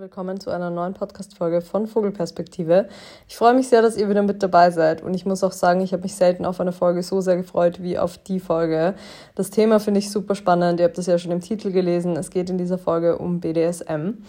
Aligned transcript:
willkommen 0.00 0.40
zu 0.40 0.48
einer 0.48 0.70
neuen 0.70 0.94
Podcast-Folge 0.94 1.60
von 1.60 1.86
Vogelperspektive. 1.86 2.88
Ich 3.28 3.36
freue 3.36 3.52
mich 3.52 3.68
sehr, 3.68 3.82
dass 3.82 3.98
ihr 3.98 4.08
wieder 4.08 4.22
mit 4.22 4.42
dabei 4.42 4.70
seid 4.70 5.02
und 5.02 5.12
ich 5.12 5.26
muss 5.26 5.44
auch 5.44 5.52
sagen, 5.52 5.82
ich 5.82 5.92
habe 5.92 6.04
mich 6.04 6.14
selten 6.14 6.46
auf 6.46 6.58
eine 6.58 6.72
Folge 6.72 7.02
so 7.02 7.20
sehr 7.20 7.36
gefreut 7.36 7.82
wie 7.82 7.98
auf 7.98 8.16
die 8.16 8.40
Folge. 8.40 8.94
Das 9.34 9.50
Thema 9.50 9.78
finde 9.78 10.00
ich 10.00 10.10
super 10.10 10.34
spannend, 10.34 10.80
ihr 10.80 10.86
habt 10.86 10.96
es 10.96 11.04
ja 11.04 11.18
schon 11.18 11.32
im 11.32 11.42
Titel 11.42 11.70
gelesen. 11.70 12.16
Es 12.16 12.30
geht 12.30 12.48
in 12.48 12.56
dieser 12.56 12.78
Folge 12.78 13.18
um 13.18 13.40
BDSM. 13.40 14.22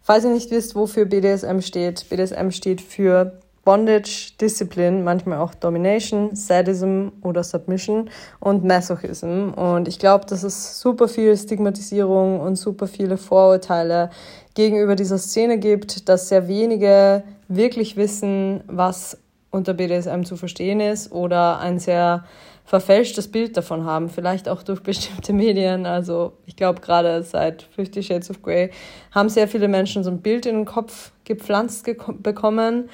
Falls 0.00 0.24
ihr 0.24 0.30
nicht 0.30 0.50
wisst, 0.50 0.74
wofür 0.74 1.04
BDSM 1.04 1.60
steht, 1.60 2.08
BDSM 2.08 2.48
steht 2.50 2.80
für 2.80 3.38
Bondage, 3.68 4.32
Discipline, 4.40 5.02
manchmal 5.02 5.40
auch 5.40 5.52
Domination, 5.52 6.34
Sadism 6.34 7.08
oder 7.20 7.44
Submission 7.44 8.08
und 8.40 8.64
Masochism. 8.64 9.50
Und 9.50 9.88
ich 9.88 9.98
glaube, 9.98 10.24
dass 10.24 10.42
es 10.42 10.80
super 10.80 11.06
viel 11.06 11.36
Stigmatisierung 11.36 12.40
und 12.40 12.56
super 12.56 12.86
viele 12.86 13.18
Vorurteile 13.18 14.08
gegenüber 14.54 14.96
dieser 14.96 15.18
Szene 15.18 15.58
gibt, 15.58 16.08
dass 16.08 16.30
sehr 16.30 16.48
wenige 16.48 17.24
wirklich 17.48 17.98
wissen, 17.98 18.64
was 18.68 19.18
unter 19.50 19.74
BDSM 19.74 20.22
zu 20.22 20.36
verstehen 20.36 20.80
ist 20.80 21.12
oder 21.12 21.58
ein 21.58 21.78
sehr 21.78 22.24
verfälschtes 22.64 23.28
Bild 23.28 23.54
davon 23.58 23.84
haben, 23.84 24.08
vielleicht 24.08 24.48
auch 24.48 24.62
durch 24.62 24.82
bestimmte 24.82 25.34
Medien. 25.34 25.84
Also 25.84 26.32
ich 26.46 26.56
glaube, 26.56 26.80
gerade 26.80 27.22
seit 27.22 27.64
Fifty 27.64 28.02
Shades 28.02 28.30
of 28.30 28.40
Grey 28.40 28.70
haben 29.10 29.28
sehr 29.28 29.46
viele 29.46 29.68
Menschen 29.68 30.04
so 30.04 30.10
ein 30.10 30.22
Bild 30.22 30.46
in 30.46 30.56
den 30.56 30.64
Kopf 30.64 31.12
gepflanzt 31.24 31.86
bekommen 32.22 32.88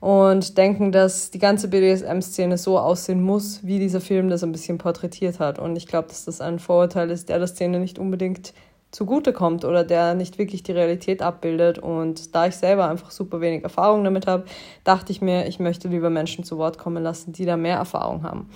und 0.00 0.56
denken, 0.56 0.92
dass 0.92 1.30
die 1.30 1.38
ganze 1.38 1.68
BDSM-Szene 1.68 2.56
so 2.56 2.78
aussehen 2.78 3.22
muss, 3.22 3.60
wie 3.64 3.78
dieser 3.78 4.00
Film 4.00 4.30
das 4.30 4.42
ein 4.42 4.52
bisschen 4.52 4.78
porträtiert 4.78 5.38
hat. 5.38 5.58
Und 5.58 5.76
ich 5.76 5.86
glaube, 5.86 6.08
dass 6.08 6.24
das 6.24 6.40
ein 6.40 6.58
Vorurteil 6.58 7.10
ist, 7.10 7.28
der 7.28 7.38
der 7.38 7.46
Szene 7.46 7.78
nicht 7.78 7.98
unbedingt 7.98 8.54
zugutekommt 8.90 9.64
oder 9.64 9.84
der 9.84 10.14
nicht 10.14 10.38
wirklich 10.38 10.62
die 10.62 10.72
Realität 10.72 11.22
abbildet. 11.22 11.78
Und 11.78 12.34
da 12.34 12.46
ich 12.46 12.56
selber 12.56 12.88
einfach 12.88 13.10
super 13.10 13.40
wenig 13.40 13.62
Erfahrung 13.62 14.02
damit 14.02 14.26
habe, 14.26 14.44
dachte 14.84 15.12
ich 15.12 15.20
mir, 15.20 15.46
ich 15.46 15.60
möchte 15.60 15.88
lieber 15.88 16.10
Menschen 16.10 16.44
zu 16.44 16.56
Wort 16.56 16.78
kommen 16.78 17.02
lassen, 17.02 17.32
die 17.32 17.44
da 17.44 17.56
mehr 17.56 17.76
Erfahrung 17.76 18.22
haben. 18.22 18.48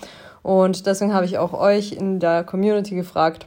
Und 0.42 0.86
deswegen 0.86 1.14
habe 1.14 1.26
ich 1.26 1.38
auch 1.38 1.52
euch 1.52 1.92
in 1.92 2.20
der 2.20 2.42
Community 2.42 2.94
gefragt, 2.94 3.46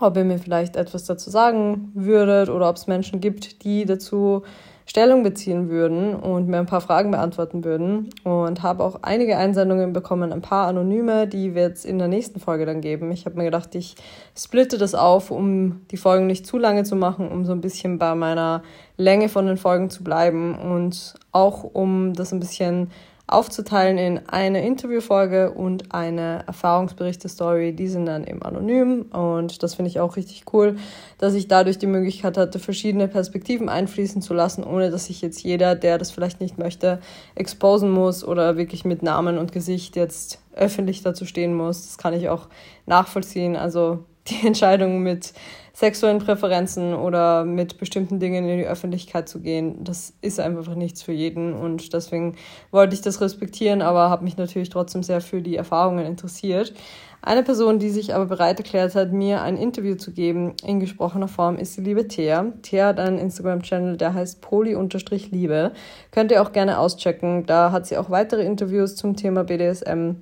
ob 0.00 0.16
ihr 0.16 0.24
mir 0.24 0.38
vielleicht 0.38 0.76
etwas 0.76 1.04
dazu 1.04 1.30
sagen 1.30 1.90
würdet 1.94 2.48
oder 2.48 2.68
ob 2.68 2.76
es 2.76 2.86
Menschen 2.86 3.20
gibt, 3.20 3.64
die 3.64 3.84
dazu 3.84 4.42
Stellung 4.88 5.22
beziehen 5.22 5.68
würden 5.68 6.14
und 6.14 6.48
mir 6.48 6.56
ein 6.56 6.64
paar 6.64 6.80
Fragen 6.80 7.10
beantworten 7.10 7.62
würden. 7.62 8.08
Und 8.24 8.62
habe 8.62 8.82
auch 8.82 9.00
einige 9.02 9.36
Einsendungen 9.36 9.92
bekommen, 9.92 10.32
ein 10.32 10.40
paar 10.40 10.66
anonyme, 10.66 11.28
die 11.28 11.54
wir 11.54 11.62
jetzt 11.62 11.84
in 11.84 11.98
der 11.98 12.08
nächsten 12.08 12.40
Folge 12.40 12.64
dann 12.64 12.80
geben. 12.80 13.12
Ich 13.12 13.26
habe 13.26 13.36
mir 13.36 13.44
gedacht, 13.44 13.74
ich 13.74 13.96
splitte 14.34 14.78
das 14.78 14.94
auf, 14.94 15.30
um 15.30 15.82
die 15.90 15.98
Folgen 15.98 16.26
nicht 16.26 16.46
zu 16.46 16.56
lange 16.56 16.84
zu 16.84 16.96
machen, 16.96 17.28
um 17.28 17.44
so 17.44 17.52
ein 17.52 17.60
bisschen 17.60 17.98
bei 17.98 18.14
meiner 18.14 18.62
Länge 18.96 19.28
von 19.28 19.46
den 19.46 19.58
Folgen 19.58 19.90
zu 19.90 20.02
bleiben 20.02 20.58
und 20.58 21.14
auch 21.32 21.64
um 21.64 22.14
das 22.14 22.32
ein 22.32 22.40
bisschen 22.40 22.90
aufzuteilen 23.28 23.98
in 23.98 24.28
eine 24.28 24.66
Interviewfolge 24.66 25.52
und 25.52 25.94
eine 25.94 26.44
Erfahrungsberichte-Story. 26.46 27.74
Die 27.74 27.86
sind 27.86 28.06
dann 28.06 28.26
eben 28.26 28.42
anonym 28.42 29.02
und 29.12 29.62
das 29.62 29.74
finde 29.74 29.90
ich 29.90 30.00
auch 30.00 30.16
richtig 30.16 30.44
cool, 30.52 30.76
dass 31.18 31.34
ich 31.34 31.46
dadurch 31.46 31.78
die 31.78 31.86
Möglichkeit 31.86 32.38
hatte, 32.38 32.58
verschiedene 32.58 33.06
Perspektiven 33.06 33.68
einfließen 33.68 34.22
zu 34.22 34.32
lassen, 34.32 34.64
ohne 34.64 34.90
dass 34.90 35.06
sich 35.06 35.20
jetzt 35.20 35.42
jeder, 35.42 35.74
der 35.74 35.98
das 35.98 36.10
vielleicht 36.10 36.40
nicht 36.40 36.58
möchte, 36.58 37.00
exposen 37.34 37.90
muss 37.90 38.24
oder 38.24 38.56
wirklich 38.56 38.86
mit 38.86 39.02
Namen 39.02 39.36
und 39.36 39.52
Gesicht 39.52 39.94
jetzt 39.94 40.40
öffentlich 40.56 41.02
dazu 41.02 41.26
stehen 41.26 41.54
muss. 41.54 41.86
Das 41.86 41.98
kann 41.98 42.14
ich 42.14 42.30
auch 42.30 42.48
nachvollziehen. 42.86 43.56
Also 43.56 44.04
die 44.30 44.46
Entscheidung 44.46 45.02
mit 45.02 45.32
sexuellen 45.72 46.18
Präferenzen 46.18 46.94
oder 46.94 47.44
mit 47.44 47.78
bestimmten 47.78 48.18
Dingen 48.18 48.48
in 48.48 48.58
die 48.58 48.66
Öffentlichkeit 48.66 49.28
zu 49.28 49.40
gehen, 49.40 49.84
das 49.84 50.12
ist 50.22 50.40
einfach 50.40 50.74
nichts 50.74 51.02
für 51.02 51.12
jeden 51.12 51.54
und 51.54 51.92
deswegen 51.92 52.34
wollte 52.72 52.94
ich 52.94 53.00
das 53.00 53.20
respektieren, 53.20 53.80
aber 53.80 54.10
habe 54.10 54.24
mich 54.24 54.36
natürlich 54.36 54.70
trotzdem 54.70 55.04
sehr 55.04 55.20
für 55.20 55.40
die 55.40 55.54
Erfahrungen 55.54 56.04
interessiert. 56.04 56.74
Eine 57.22 57.42
Person, 57.42 57.78
die 57.78 57.90
sich 57.90 58.14
aber 58.14 58.26
bereit 58.26 58.58
erklärt 58.58 58.94
hat, 58.94 59.12
mir 59.12 59.42
ein 59.42 59.56
Interview 59.56 59.96
zu 59.96 60.12
geben 60.12 60.54
in 60.64 60.80
gesprochener 60.80 61.28
Form, 61.28 61.56
ist 61.56 61.76
die 61.76 61.80
liebe 61.80 62.06
Thea. 62.06 62.52
Thea 62.62 62.88
hat 62.88 63.00
einen 63.00 63.18
Instagram-Channel, 63.18 63.96
der 63.96 64.14
heißt 64.14 64.40
poli-liebe. 64.40 65.72
Könnt 66.12 66.30
ihr 66.30 66.42
auch 66.42 66.52
gerne 66.52 66.78
auschecken. 66.78 67.44
Da 67.46 67.72
hat 67.72 67.86
sie 67.86 67.96
auch 67.98 68.10
weitere 68.10 68.44
Interviews 68.44 68.94
zum 68.94 69.16
Thema 69.16 69.42
BDSM 69.44 70.16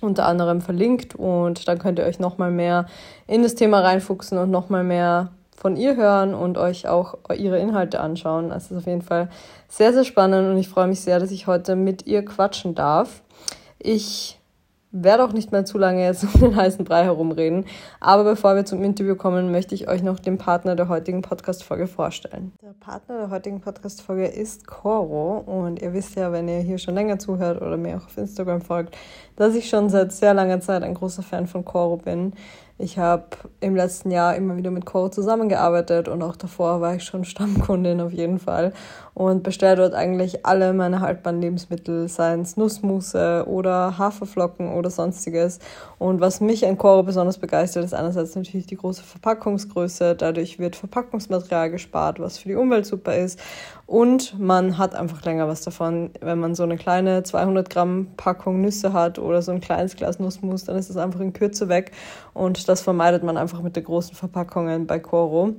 unter 0.00 0.26
anderem 0.26 0.60
verlinkt 0.60 1.14
und 1.14 1.68
dann 1.68 1.78
könnt 1.78 1.98
ihr 1.98 2.04
euch 2.04 2.18
nochmal 2.18 2.50
mehr 2.50 2.86
in 3.26 3.42
das 3.42 3.54
Thema 3.54 3.80
reinfuchsen 3.80 4.38
und 4.38 4.50
nochmal 4.50 4.84
mehr 4.84 5.30
von 5.56 5.76
ihr 5.76 5.96
hören 5.96 6.34
und 6.34 6.58
euch 6.58 6.86
auch 6.86 7.14
ihre 7.34 7.58
Inhalte 7.58 8.00
anschauen. 8.00 8.52
Es 8.52 8.70
ist 8.70 8.76
auf 8.76 8.86
jeden 8.86 9.02
Fall 9.02 9.28
sehr, 9.68 9.92
sehr 9.92 10.04
spannend 10.04 10.50
und 10.50 10.58
ich 10.58 10.68
freue 10.68 10.86
mich 10.86 11.00
sehr, 11.00 11.18
dass 11.18 11.30
ich 11.30 11.46
heute 11.46 11.76
mit 11.76 12.06
ihr 12.06 12.24
quatschen 12.24 12.74
darf. 12.74 13.22
Ich 13.78 14.35
werde 15.02 15.24
auch 15.24 15.32
nicht 15.32 15.52
mehr 15.52 15.64
zu 15.64 15.78
lange 15.78 16.04
jetzt 16.04 16.24
um 16.24 16.40
den 16.40 16.56
heißen 16.56 16.84
Brei 16.84 17.04
herumreden. 17.04 17.64
Aber 18.00 18.24
bevor 18.24 18.54
wir 18.56 18.64
zum 18.64 18.82
Interview 18.82 19.16
kommen, 19.16 19.50
möchte 19.50 19.74
ich 19.74 19.88
euch 19.88 20.02
noch 20.02 20.18
den 20.18 20.38
Partner 20.38 20.76
der 20.76 20.88
heutigen 20.88 21.22
Podcast-Folge 21.22 21.86
vorstellen. 21.86 22.52
Der 22.62 22.74
Partner 22.78 23.18
der 23.18 23.30
heutigen 23.30 23.60
Podcast-Folge 23.60 24.26
ist 24.26 24.66
Coro. 24.66 25.38
Und 25.38 25.82
ihr 25.82 25.92
wisst 25.92 26.16
ja, 26.16 26.32
wenn 26.32 26.48
ihr 26.48 26.60
hier 26.60 26.78
schon 26.78 26.94
länger 26.94 27.18
zuhört 27.18 27.60
oder 27.60 27.76
mir 27.76 27.96
auch 27.96 28.06
auf 28.06 28.16
Instagram 28.16 28.60
folgt, 28.60 28.96
dass 29.36 29.54
ich 29.54 29.68
schon 29.68 29.90
seit 29.90 30.12
sehr 30.12 30.34
langer 30.34 30.60
Zeit 30.60 30.82
ein 30.82 30.94
großer 30.94 31.22
Fan 31.22 31.46
von 31.46 31.64
Coro 31.64 31.98
bin. 31.98 32.32
Ich 32.78 32.98
habe 32.98 33.24
im 33.60 33.74
letzten 33.74 34.10
Jahr 34.10 34.36
immer 34.36 34.56
wieder 34.56 34.70
mit 34.70 34.84
Coro 34.84 35.08
zusammengearbeitet 35.08 36.08
und 36.08 36.22
auch 36.22 36.36
davor 36.36 36.82
war 36.82 36.94
ich 36.94 37.04
schon 37.04 37.24
Stammkundin 37.24 38.02
auf 38.02 38.12
jeden 38.12 38.38
Fall 38.38 38.74
und 39.16 39.42
bestelle 39.42 39.76
dort 39.76 39.94
eigentlich 39.94 40.44
alle 40.44 40.74
meine 40.74 41.00
haltbaren 41.00 41.40
Lebensmittel, 41.40 42.06
seien 42.06 42.42
es 42.42 42.58
Nussmusse 42.58 43.46
oder 43.48 43.96
Haferflocken 43.96 44.74
oder 44.74 44.90
sonstiges. 44.90 45.58
Und 45.98 46.20
was 46.20 46.42
mich 46.42 46.66
an 46.66 46.76
Coro 46.76 47.02
besonders 47.02 47.38
begeistert, 47.38 47.82
ist 47.82 47.94
einerseits 47.94 48.36
natürlich 48.36 48.66
die 48.66 48.76
große 48.76 49.02
Verpackungsgröße. 49.02 50.16
Dadurch 50.16 50.58
wird 50.58 50.76
Verpackungsmaterial 50.76 51.70
gespart, 51.70 52.20
was 52.20 52.36
für 52.36 52.48
die 52.50 52.56
Umwelt 52.56 52.84
super 52.84 53.16
ist. 53.16 53.40
Und 53.86 54.38
man 54.38 54.76
hat 54.76 54.94
einfach 54.94 55.24
länger 55.24 55.48
was 55.48 55.62
davon. 55.62 56.10
Wenn 56.20 56.38
man 56.38 56.54
so 56.54 56.64
eine 56.64 56.76
kleine 56.76 57.22
200 57.22 57.70
Gramm 57.70 58.08
Packung 58.18 58.60
Nüsse 58.60 58.92
hat 58.92 59.18
oder 59.18 59.40
so 59.40 59.50
ein 59.50 59.62
kleines 59.62 59.96
Glas 59.96 60.18
Nussmus, 60.18 60.64
dann 60.64 60.76
ist 60.76 60.90
es 60.90 60.98
einfach 60.98 61.20
in 61.20 61.32
Kürze 61.32 61.70
weg. 61.70 61.92
Und 62.34 62.68
das 62.68 62.82
vermeidet 62.82 63.22
man 63.22 63.38
einfach 63.38 63.62
mit 63.62 63.76
den 63.76 63.84
großen 63.84 64.14
Verpackungen 64.14 64.86
bei 64.86 64.98
Coro. 64.98 65.54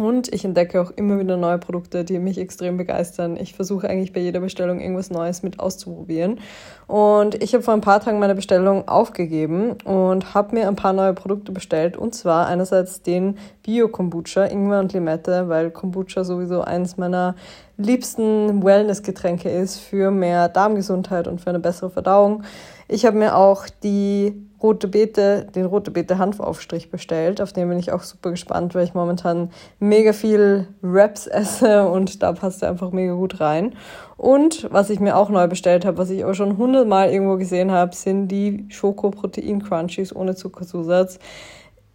Und 0.00 0.32
ich 0.32 0.46
entdecke 0.46 0.80
auch 0.80 0.92
immer 0.92 1.18
wieder 1.20 1.36
neue 1.36 1.58
Produkte, 1.58 2.04
die 2.04 2.18
mich 2.18 2.38
extrem 2.38 2.78
begeistern. 2.78 3.36
Ich 3.36 3.52
versuche 3.52 3.86
eigentlich 3.86 4.14
bei 4.14 4.20
jeder 4.20 4.40
Bestellung 4.40 4.80
irgendwas 4.80 5.10
Neues 5.10 5.42
mit 5.42 5.60
auszuprobieren. 5.60 6.40
Und 6.86 7.34
ich 7.42 7.52
habe 7.52 7.62
vor 7.62 7.74
ein 7.74 7.82
paar 7.82 8.00
Tagen 8.00 8.18
meine 8.18 8.34
Bestellung 8.34 8.88
aufgegeben 8.88 9.72
und 9.84 10.32
habe 10.32 10.54
mir 10.54 10.68
ein 10.68 10.74
paar 10.74 10.94
neue 10.94 11.12
Produkte 11.12 11.52
bestellt. 11.52 11.98
Und 11.98 12.14
zwar 12.14 12.46
einerseits 12.46 13.02
den 13.02 13.36
Bio-Kombucha, 13.62 14.46
Ingwer 14.46 14.80
und 14.80 14.94
Limette, 14.94 15.50
weil 15.50 15.70
Kombucha 15.70 16.24
sowieso 16.24 16.62
eines 16.62 16.96
meiner 16.96 17.34
liebsten 17.76 18.64
Wellness-Getränke 18.64 19.50
ist 19.50 19.80
für 19.80 20.10
mehr 20.10 20.48
Darmgesundheit 20.48 21.28
und 21.28 21.42
für 21.42 21.50
eine 21.50 21.60
bessere 21.60 21.90
Verdauung. 21.90 22.44
Ich 22.88 23.04
habe 23.04 23.18
mir 23.18 23.36
auch 23.36 23.66
die 23.82 24.49
rote 24.62 24.88
Beete, 24.88 25.46
den 25.54 25.66
rote 25.66 25.90
Beete 25.90 26.18
Hanfaufstrich 26.18 26.90
bestellt. 26.90 27.40
Auf 27.40 27.52
den 27.52 27.68
bin 27.68 27.78
ich 27.78 27.92
auch 27.92 28.02
super 28.02 28.30
gespannt, 28.30 28.74
weil 28.74 28.84
ich 28.84 28.94
momentan 28.94 29.50
mega 29.78 30.12
viel 30.12 30.68
Wraps 30.82 31.26
esse 31.26 31.88
und 31.88 32.22
da 32.22 32.32
passt 32.32 32.62
er 32.62 32.70
einfach 32.70 32.92
mega 32.92 33.14
gut 33.14 33.40
rein. 33.40 33.74
Und 34.16 34.68
was 34.70 34.90
ich 34.90 35.00
mir 35.00 35.16
auch 35.16 35.30
neu 35.30 35.46
bestellt 35.48 35.84
habe, 35.84 35.98
was 35.98 36.10
ich 36.10 36.24
auch 36.24 36.34
schon 36.34 36.58
hundertmal 36.58 37.10
irgendwo 37.10 37.36
gesehen 37.36 37.70
habe, 37.70 37.94
sind 37.94 38.28
die 38.28 38.66
Schoko-Protein 38.68 39.62
Crunchies 39.62 40.14
ohne 40.14 40.34
Zuckerzusatz 40.34 41.18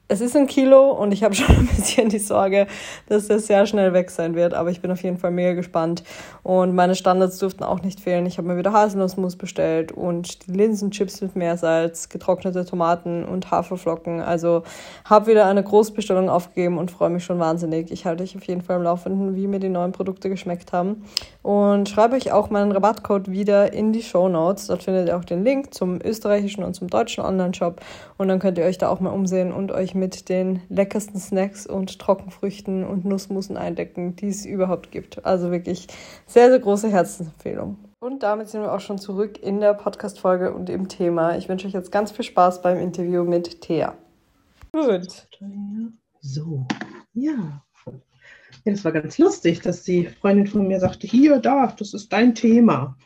es 0.08 0.22
ist 0.22 0.36
ein 0.36 0.46
Kilo 0.46 0.92
und 0.92 1.12
ich 1.12 1.24
habe 1.24 1.34
schon 1.36 1.56
ein 1.56 1.68
bisschen 1.68 2.10
die 2.10 2.20
Sorge, 2.20 2.68
dass 3.08 3.28
das 3.28 3.48
sehr 3.48 3.66
schnell 3.66 3.94
weg 3.94 4.12
sein 4.12 4.36
wird. 4.36 4.54
Aber 4.54 4.70
ich 4.70 4.82
bin 4.82 4.92
auf 4.92 5.02
jeden 5.02 5.18
Fall 5.18 5.32
mega 5.32 5.54
gespannt. 5.54 6.04
Und 6.44 6.75
meine 6.75 6.96
Standards 6.96 7.40
durften 7.40 7.63
auch 7.63 7.81
nicht 7.81 8.00
fehlen. 8.00 8.25
Ich 8.25 8.38
habe 8.38 8.48
mir 8.48 8.57
wieder 8.57 8.72
Haselnussmus 8.72 9.36
bestellt 9.36 9.92
und 9.92 10.48
die 10.48 10.52
Linsenchips 10.52 11.22
mit 11.22 11.36
Meersalz, 11.36 12.10
getrocknete 12.10 12.66
Tomaten 12.66 13.25
und 13.25 13.50
Haferflocken. 13.50 14.22
Also 14.22 14.63
habe 15.06 15.28
wieder 15.28 15.48
eine 15.48 15.63
Großbestellung 15.63 16.30
aufgegeben 16.30 16.78
und 16.78 16.92
freue 16.92 17.10
mich 17.10 17.24
schon 17.24 17.40
wahnsinnig. 17.40 17.92
Ich 17.92 18.06
halte 18.06 18.24
euch 18.24 18.36
auf 18.36 18.44
jeden 18.44 18.62
Fall 18.62 18.78
im 18.78 18.84
Laufenden, 18.84 19.36
wie 19.36 19.48
mir 19.48 19.60
die 19.60 19.69
neuen 19.69 19.92
Produkte 19.92 20.30
geschmeckt 20.30 20.72
haben. 20.72 21.04
Und 21.42 21.90
schreibe 21.90 22.16
euch 22.16 22.31
auch 22.31 22.51
meinen 22.51 22.72
Rabattcode 22.72 23.31
wieder 23.31 23.74
in 23.74 23.92
die 23.92 24.04
Show 24.04 24.30
Notes. 24.30 24.68
Dort 24.68 24.84
findet 24.84 25.08
ihr 25.08 25.18
auch 25.18 25.25
den 25.25 25.44
Link 25.44 25.74
zum 25.74 26.00
österreichischen 26.04 26.63
und 26.63 26.75
zum 26.75 26.90
deutschen 26.90 27.24
Online-Shop. 27.24 27.81
Und 28.18 28.28
dann 28.28 28.40
könnt 28.40 28.60
ihr 28.60 28.66
euch 28.66 28.78
da 28.78 28.90
auch 28.90 29.00
mal 29.00 29.10
umsehen 29.10 29.51
und 29.51 29.72
euch 29.72 29.94
mit 29.95 30.30
den 30.30 30.62
leckersten 30.69 31.19
Snacks 31.19 31.65
und 31.65 31.97
Trockenfrüchten 32.00 32.86
und 32.86 33.06
Nussmusen 33.06 33.57
eindecken, 33.57 34.15
die 34.15 34.27
es 34.27 34.45
überhaupt 34.45 34.92
gibt. 34.92 35.25
Also 35.25 35.51
wirklich 35.51 35.88
sehr, 36.27 36.50
sehr 36.50 36.59
große 36.59 36.89
Herzensempfehlung. 36.89 37.77
Und 38.00 38.21
damit 38.21 38.50
sind 38.50 38.62
wir 38.62 38.71
auch 38.71 38.81
schon 38.81 39.00
zurück 39.00 39.42
in 39.42 39.59
der 39.59 39.74
Podcast-Folge 39.74 40.53
und 40.53 40.69
im 40.69 40.88
Thema. 40.88 41.38
Ich 41.38 41.50
wünsche 41.50 41.68
euch 41.68 41.74
jetzt 41.74 41.92
ganz 41.92 42.12
viel 42.12 42.25
Spaß 42.25 42.62
beim 42.62 42.77
Interview 42.77 43.24
mit 43.24 43.62
Thea. 43.62 43.95
Gut. 44.71 45.27
So, 46.21 46.65
ja. 47.13 47.63
Ja, 48.65 48.71
das 48.71 48.83
war 48.83 48.91
ganz 48.91 49.18
lustig, 49.19 49.62
dass 49.62 49.83
die 49.83 50.06
Freundin 50.07 50.48
von 50.48 50.68
mir 50.68 50.80
sagte, 50.80 51.06
hier, 51.06 51.38
da, 51.38 51.74
das 51.77 51.94
ist 51.94 52.12
dein 52.12 52.33
Thema. 52.33 52.98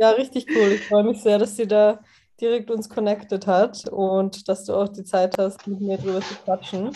Ja, 0.00 0.10
richtig 0.10 0.46
cool. 0.50 0.72
Ich 0.72 0.88
freue 0.88 1.04
mich 1.04 1.22
sehr, 1.22 1.38
dass 1.38 1.56
sie 1.56 1.68
da 1.68 2.00
direkt 2.42 2.70
uns 2.70 2.88
connected 2.88 3.46
hat 3.46 3.88
und 3.88 4.48
dass 4.48 4.64
du 4.64 4.74
auch 4.74 4.88
die 4.88 5.04
Zeit 5.04 5.38
hast, 5.38 5.66
mit 5.66 5.80
mir 5.80 5.96
drüber 5.96 6.20
zu 6.20 6.34
quatschen. 6.44 6.90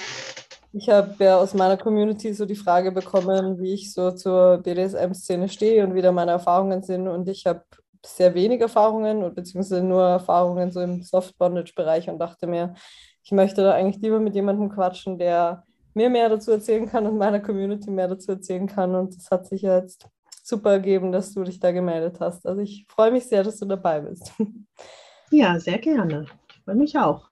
Ich 0.73 0.91
habe 0.91 1.15
ja 1.25 1.39
aus 1.39 1.55
meiner 1.55 1.77
Community 1.77 2.35
so 2.35 2.45
die 2.45 2.57
Frage 2.57 2.93
bekommen, 2.93 3.59
wie 3.61 3.73
ich 3.73 3.95
so 3.95 4.11
zur 4.11 4.59
BDSM-Szene 4.59 5.49
stehe 5.49 5.87
und 5.87 5.95
wie 5.95 6.03
da 6.03 6.13
meine 6.13 6.33
Erfahrungen 6.33 6.83
sind. 6.83 7.09
Und 7.09 7.29
ich 7.29 7.47
habe 7.47 7.63
sehr 8.05 8.35
wenig 8.35 8.61
Erfahrungen 8.61 9.35
beziehungsweise 9.35 9.83
nur 9.83 10.03
Erfahrungen 10.03 10.73
so 10.73 10.81
im 10.81 11.03
Soft-Bondage-Bereich 11.03 12.11
und 12.11 12.19
dachte 12.19 12.47
mir, 12.47 12.75
ich 13.23 13.33
möchte 13.33 13.63
da 13.63 13.73
eigentlich 13.73 14.03
lieber 14.03 14.21
mit 14.21 14.35
jemandem 14.35 14.69
quatschen, 14.69 15.19
der 15.19 15.65
mir 15.95 16.11
mehr 16.11 16.29
dazu 16.29 16.51
erzählen 16.51 16.87
kann 16.87 17.07
und 17.07 17.17
meiner 17.17 17.41
Community 17.41 17.91
mehr 17.91 18.09
dazu 18.09 18.33
erzählen 18.33 18.67
kann. 18.67 18.95
Und 18.95 19.17
das 19.17 19.31
hat 19.31 19.47
sich 19.47 19.63
ja 19.63 19.79
jetzt 19.79 20.07
super 20.43 20.73
ergeben, 20.73 21.11
dass 21.11 21.33
du 21.33 21.43
dich 21.43 21.59
da 21.59 21.73
gemeldet 21.73 22.21
hast. 22.21 22.47
Also 22.47 22.61
ich 22.61 22.87
freue 22.89 23.11
mich 23.11 23.27
sehr, 23.27 23.43
dass 23.43 23.59
du 23.59 23.65
dabei 23.65 24.01
bist. 24.01 24.33
Ja, 25.31 25.59
sehr 25.59 25.79
gerne. 25.79 26.27
Freue 26.65 26.77
mich 26.77 26.99
auch. 26.99 27.29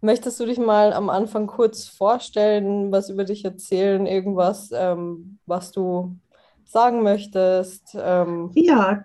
Möchtest 0.00 0.38
du 0.38 0.46
dich 0.46 0.58
mal 0.58 0.92
am 0.92 1.08
Anfang 1.08 1.46
kurz 1.46 1.86
vorstellen, 1.86 2.92
was 2.92 3.08
über 3.08 3.24
dich 3.24 3.44
erzählen, 3.44 4.06
irgendwas, 4.06 4.70
ähm, 4.74 5.38
was 5.46 5.72
du 5.72 6.16
sagen 6.64 7.02
möchtest? 7.02 7.96
Ähm 7.98 8.50
ja, 8.54 9.04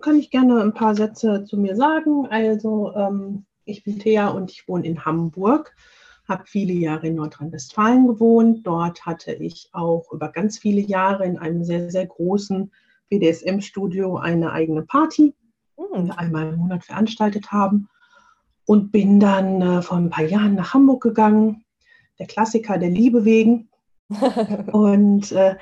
kann 0.00 0.18
ich 0.18 0.30
gerne 0.30 0.60
ein 0.60 0.74
paar 0.74 0.94
Sätze 0.94 1.44
zu 1.44 1.56
mir 1.56 1.76
sagen. 1.76 2.26
Also, 2.28 2.92
ähm, 2.94 3.46
ich 3.64 3.84
bin 3.84 3.98
Thea 3.98 4.28
und 4.28 4.50
ich 4.50 4.68
wohne 4.68 4.86
in 4.86 5.04
Hamburg, 5.04 5.74
habe 6.28 6.44
viele 6.46 6.72
Jahre 6.72 7.06
in 7.06 7.14
Nordrhein-Westfalen 7.14 8.06
gewohnt. 8.06 8.66
Dort 8.66 9.06
hatte 9.06 9.32
ich 9.32 9.70
auch 9.72 10.12
über 10.12 10.28
ganz 10.28 10.58
viele 10.58 10.80
Jahre 10.80 11.24
in 11.24 11.38
einem 11.38 11.64
sehr, 11.64 11.90
sehr 11.90 12.06
großen 12.06 12.70
BDSM-Studio 13.08 14.16
eine 14.16 14.52
eigene 14.52 14.82
Party, 14.82 15.34
einmal 16.10 16.52
im 16.52 16.56
Monat 16.56 16.84
veranstaltet 16.84 17.52
haben. 17.52 17.88
Und 18.64 18.92
bin 18.92 19.18
dann 19.18 19.60
äh, 19.60 19.82
vor 19.82 19.96
ein 19.96 20.10
paar 20.10 20.24
Jahren 20.24 20.54
nach 20.54 20.72
Hamburg 20.72 21.02
gegangen, 21.02 21.64
der 22.18 22.26
Klassiker 22.26 22.78
der 22.78 22.90
Liebe 22.90 23.24
wegen. 23.24 23.68
und 24.72 25.32
äh, 25.32 25.56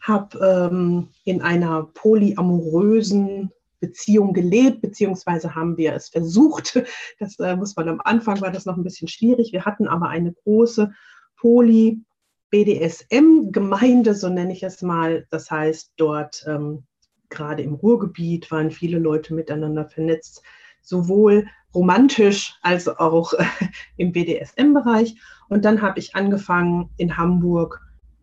habe 0.00 0.68
ähm, 0.70 1.08
in 1.24 1.42
einer 1.42 1.84
polyamorösen 1.94 3.50
Beziehung 3.80 4.32
gelebt, 4.32 4.80
beziehungsweise 4.80 5.54
haben 5.54 5.76
wir 5.76 5.92
es 5.94 6.08
versucht. 6.08 6.82
Das 7.20 7.38
äh, 7.38 7.54
muss 7.56 7.76
man 7.76 7.88
am 7.88 8.00
Anfang, 8.02 8.40
war 8.40 8.50
das 8.50 8.66
noch 8.66 8.76
ein 8.76 8.82
bisschen 8.84 9.08
schwierig. 9.08 9.52
Wir 9.52 9.64
hatten 9.64 9.88
aber 9.88 10.08
eine 10.08 10.32
große 10.32 10.92
Poly-BDSM-Gemeinde, 11.36 14.14
so 14.14 14.28
nenne 14.28 14.52
ich 14.52 14.62
es 14.62 14.82
mal. 14.82 15.26
Das 15.30 15.50
heißt, 15.50 15.94
dort 15.96 16.44
ähm, 16.46 16.84
gerade 17.30 17.62
im 17.62 17.74
Ruhrgebiet 17.74 18.50
waren 18.50 18.70
viele 18.70 18.98
Leute 18.98 19.34
miteinander 19.34 19.86
vernetzt, 19.86 20.42
sowohl 20.82 21.46
romantisch 21.74 22.54
als 22.62 22.88
auch 22.88 23.32
im 23.96 24.12
BDSM-Bereich. 24.12 25.16
Und 25.48 25.64
dann 25.64 25.82
habe 25.82 25.98
ich 25.98 26.14
angefangen 26.14 26.90
in 26.96 27.16
Hamburg 27.16 27.80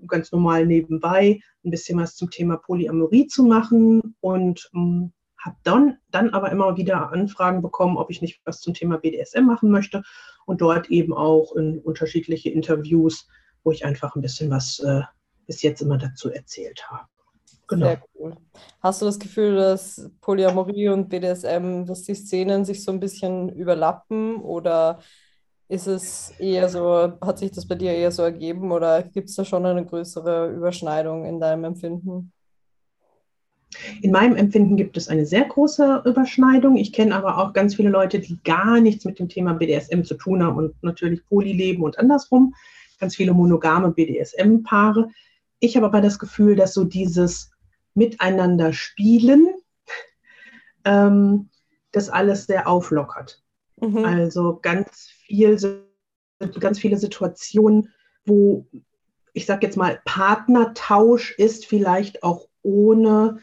ganz 0.07 0.31
normal 0.31 0.65
nebenbei 0.65 1.39
ein 1.63 1.71
bisschen 1.71 1.99
was 1.99 2.15
zum 2.15 2.29
Thema 2.29 2.57
Polyamorie 2.57 3.27
zu 3.27 3.43
machen 3.43 4.15
und 4.19 4.69
ähm, 4.75 5.11
habe 5.37 5.57
dann, 5.63 5.97
dann 6.11 6.29
aber 6.31 6.51
immer 6.51 6.75
wieder 6.77 7.11
Anfragen 7.11 7.61
bekommen, 7.61 7.97
ob 7.97 8.09
ich 8.09 8.21
nicht 8.21 8.41
was 8.45 8.61
zum 8.61 8.73
Thema 8.73 8.97
BDSM 8.97 9.43
machen 9.43 9.69
möchte 9.69 10.03
und 10.45 10.61
dort 10.61 10.89
eben 10.89 11.13
auch 11.13 11.55
in 11.55 11.79
unterschiedliche 11.79 12.49
Interviews, 12.49 13.27
wo 13.63 13.71
ich 13.71 13.85
einfach 13.85 14.15
ein 14.15 14.21
bisschen 14.21 14.49
was 14.49 14.79
äh, 14.79 15.01
bis 15.45 15.61
jetzt 15.61 15.81
immer 15.81 15.97
dazu 15.97 16.31
erzählt 16.31 16.89
habe. 16.89 17.07
Genau. 17.67 17.87
Sehr 17.87 18.01
cool. 18.19 18.35
Hast 18.81 19.01
du 19.01 19.05
das 19.05 19.19
Gefühl, 19.19 19.55
dass 19.55 20.09
Polyamorie 20.21 20.89
und 20.89 21.09
BDSM, 21.09 21.85
dass 21.85 22.03
die 22.03 22.15
Szenen 22.15 22.63
sich 22.65 22.83
so 22.83 22.91
ein 22.91 22.99
bisschen 22.99 23.49
überlappen 23.49 24.37
oder 24.37 24.99
ist 25.67 25.87
es 25.87 26.31
eher 26.37 26.69
so, 26.69 27.13
hat 27.21 27.39
sich 27.39 27.51
das 27.51 27.67
bei 27.67 27.75
dir 27.75 27.91
eher 27.91 28.11
so 28.11 28.21
ergeben 28.21 28.71
oder 28.71 29.01
gibt 29.01 29.29
es 29.29 29.35
da 29.35 29.43
schon 29.43 29.65
eine 29.65 29.83
größere 29.83 30.51
Überschneidung 30.51 31.25
in 31.25 31.39
deinem 31.39 31.63
Empfinden? 31.63 32.31
In 34.01 34.11
meinem 34.11 34.35
Empfinden 34.35 34.77
gibt 34.77 34.95
es 34.95 35.09
eine 35.09 35.25
sehr 35.25 35.45
große 35.45 36.03
Überschneidung. 36.05 36.77
Ich 36.77 36.93
kenne 36.93 37.15
aber 37.15 37.37
auch 37.39 37.51
ganz 37.51 37.75
viele 37.75 37.89
Leute, 37.89 38.19
die 38.19 38.39
gar 38.43 38.79
nichts 38.79 39.05
mit 39.05 39.19
dem 39.19 39.27
Thema 39.27 39.53
BDSM 39.53 40.03
zu 40.03 40.15
tun 40.15 40.43
haben 40.43 40.57
und 40.57 40.83
natürlich 40.83 41.25
Poly 41.25 41.51
leben 41.51 41.83
und 41.83 41.97
andersrum. 41.97 42.53
Ganz 42.99 43.15
viele 43.15 43.33
monogame 43.33 43.91
BDSM-Paare. 43.91 45.09
Ich 45.59 45.75
habe 45.75 45.87
aber 45.87 46.01
das 46.01 46.19
Gefühl, 46.19 46.55
dass 46.55 46.73
so 46.73 46.83
dieses 46.83 47.51
Miteinander 47.95 48.73
spielen 48.73 49.55
ähm, 50.85 51.49
das 51.91 52.09
alles 52.09 52.45
sehr 52.45 52.67
auflockert. 52.67 53.43
Mhm. 53.81 54.05
Also 54.05 54.59
ganz 54.61 55.07
viel, 55.07 55.57
ganz 56.59 56.79
viele 56.79 56.97
Situationen, 56.97 57.93
wo 58.25 58.67
ich 59.33 59.45
sage 59.45 59.65
jetzt 59.65 59.75
mal, 59.75 60.01
Partnertausch 60.05 61.31
ist 61.37 61.65
vielleicht 61.65 62.23
auch 62.23 62.47
ohne, 62.61 63.39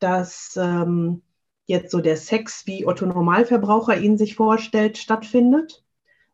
dass 0.00 0.58
ähm, 0.60 1.22
jetzt 1.66 1.92
so 1.92 2.00
der 2.00 2.16
Sex, 2.16 2.66
wie 2.66 2.84
Otto 2.84 3.06
Normalverbraucher 3.06 3.96
ihn 3.96 4.18
sich 4.18 4.34
vorstellt, 4.34 4.98
stattfindet. 4.98 5.84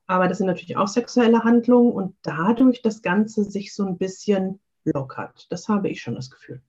Aber 0.07 0.29
das 0.29 0.39
sind 0.39 0.47
natürlich 0.47 0.79
auch 0.79 0.89
sexuelle 0.89 1.45
Handlungen 1.45 1.93
und 1.93 2.17
dadurch 2.23 2.81
das 2.81 3.03
Ganze 3.03 3.45
sich 3.45 3.75
so 3.75 3.85
ein 3.85 3.99
bisschen 3.99 4.61
lockert. 4.85 5.47
Das 5.51 5.69
habe 5.69 5.91
ich 5.91 6.01
schon 6.01 6.15
das 6.15 6.31
Gefühl. 6.31 6.63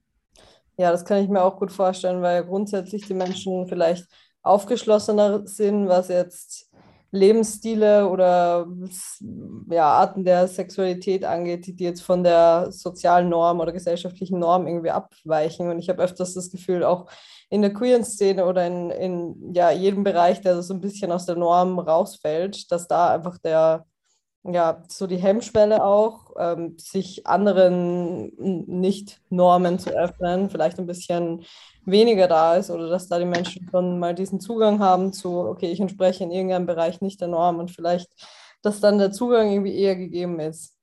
Ja, 0.78 0.92
das 0.92 1.06
kann 1.06 1.24
ich 1.24 1.30
mir 1.30 1.44
auch 1.44 1.58
gut 1.58 1.72
vorstellen, 1.72 2.22
weil 2.22 2.44
grundsätzlich 2.46 3.06
die 3.06 3.14
Menschen 3.14 3.68
vielleicht 3.68 4.08
aufgeschlossener 4.42 5.46
sind, 5.46 5.88
was 5.88 6.08
jetzt 6.08 6.70
Lebensstile 7.12 8.10
oder 8.10 8.66
ja, 9.70 9.86
Arten 9.86 10.26
der 10.26 10.48
Sexualität 10.48 11.24
angeht, 11.26 11.68
die, 11.68 11.84
jetzt 11.84 12.02
von 12.02 12.24
der 12.24 12.72
sozialen 12.72 13.30
Norm 13.30 13.60
oder 13.60 13.72
gesellschaftlichen 13.72 14.40
Norm 14.40 14.66
irgendwie 14.66 14.90
abweichen. 14.90 15.70
Und 15.70 15.78
ich 15.78 15.90
habe 15.90 16.02
öfters 16.02 16.34
das 16.34 16.50
Gefühl, 16.50 16.84
auch 16.84 17.06
in 17.52 17.62
der 17.62 17.72
queeren 17.72 18.04
Szene 18.04 18.46
oder 18.48 18.66
in, 18.66 18.90
in 18.90 19.54
ja, 19.54 19.70
jedem 19.70 20.04
Bereich, 20.04 20.42
der 20.42 20.64
so 20.64 20.74
ein 20.74 20.82
bisschen 20.82 21.12
aus 21.12 21.28
der 21.28 21.36
Norm 21.36 21.78
rausfällt, 21.78 22.72
dass 22.72 22.88
da 22.88 23.14
einfach 23.14 23.38
der, 23.38 23.86
ja, 24.44 24.84
so 24.90 25.08
die 25.08 25.18
Hemmschwelle 25.18 25.84
auch, 25.84 26.34
ähm, 26.38 26.76
sich 26.78 27.26
anderen 27.26 28.34
Nicht-Normen 28.38 29.80
zu 29.80 29.92
öffnen, 29.92 30.50
vielleicht 30.50 30.80
ein 30.80 30.86
bisschen 30.86 31.46
weniger 31.86 32.28
da 32.28 32.56
ist 32.56 32.70
oder 32.70 32.90
dass 32.90 33.08
da 33.08 33.20
die 33.20 33.26
Menschen 33.26 33.68
schon 33.70 34.00
mal 34.00 34.14
diesen 34.14 34.40
Zugang 34.40 34.80
haben 34.80 35.14
zu, 35.14 35.40
okay, 35.40 35.72
ich 35.72 35.80
entspreche 35.80 36.24
in 36.24 36.32
irgendeinem 36.32 36.66
Bereich 36.66 37.02
nicht 37.02 37.22
der 37.22 37.30
Norm 37.30 37.60
und 37.60 37.72
vielleicht, 37.72 38.10
dass 38.62 38.82
dann 38.82 38.98
der 38.98 39.12
Zugang 39.12 39.52
irgendwie 39.52 39.78
eher 39.78 39.96
gegeben 39.96 40.40
ist. 40.40 40.76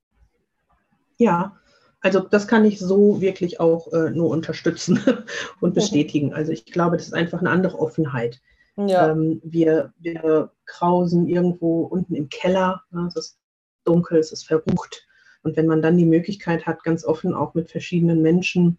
Ja, 1.19 1.57
also 2.01 2.21
das 2.21 2.49
kann 2.49 2.65
ich 2.65 2.79
so 2.79 3.21
wirklich 3.21 3.61
auch 3.61 3.93
äh, 3.93 4.11
nur 4.11 4.31
unterstützen 4.31 5.01
und 5.61 5.75
bestätigen. 5.75 6.33
Also 6.33 6.53
ich 6.53 6.65
glaube, 6.65 6.97
das 6.97 7.07
ist 7.07 7.15
einfach 7.15 7.41
eine 7.41 7.51
andere 7.51 7.79
Offenheit. 7.79 8.41
Ja. 8.77 9.11
Ähm, 9.11 9.41
wir, 9.45 9.93
wir 9.99 10.51
krausen 10.65 11.29
irgendwo 11.29 11.83
unten 11.83 12.15
im 12.15 12.31
Keller, 12.31 12.83
ne, 12.91 13.07
es 13.09 13.17
ist 13.17 13.40
dunkel, 13.85 14.19
es 14.19 14.33
ist 14.33 14.47
verrucht. 14.47 15.07
Und 15.43 15.57
wenn 15.57 15.67
man 15.67 15.83
dann 15.83 15.97
die 15.97 16.07
Möglichkeit 16.07 16.67
hat, 16.67 16.85
ganz 16.85 17.05
offen 17.05 17.35
auch 17.35 17.55
mit 17.55 17.71
verschiedenen 17.71 18.23
Menschen 18.23 18.79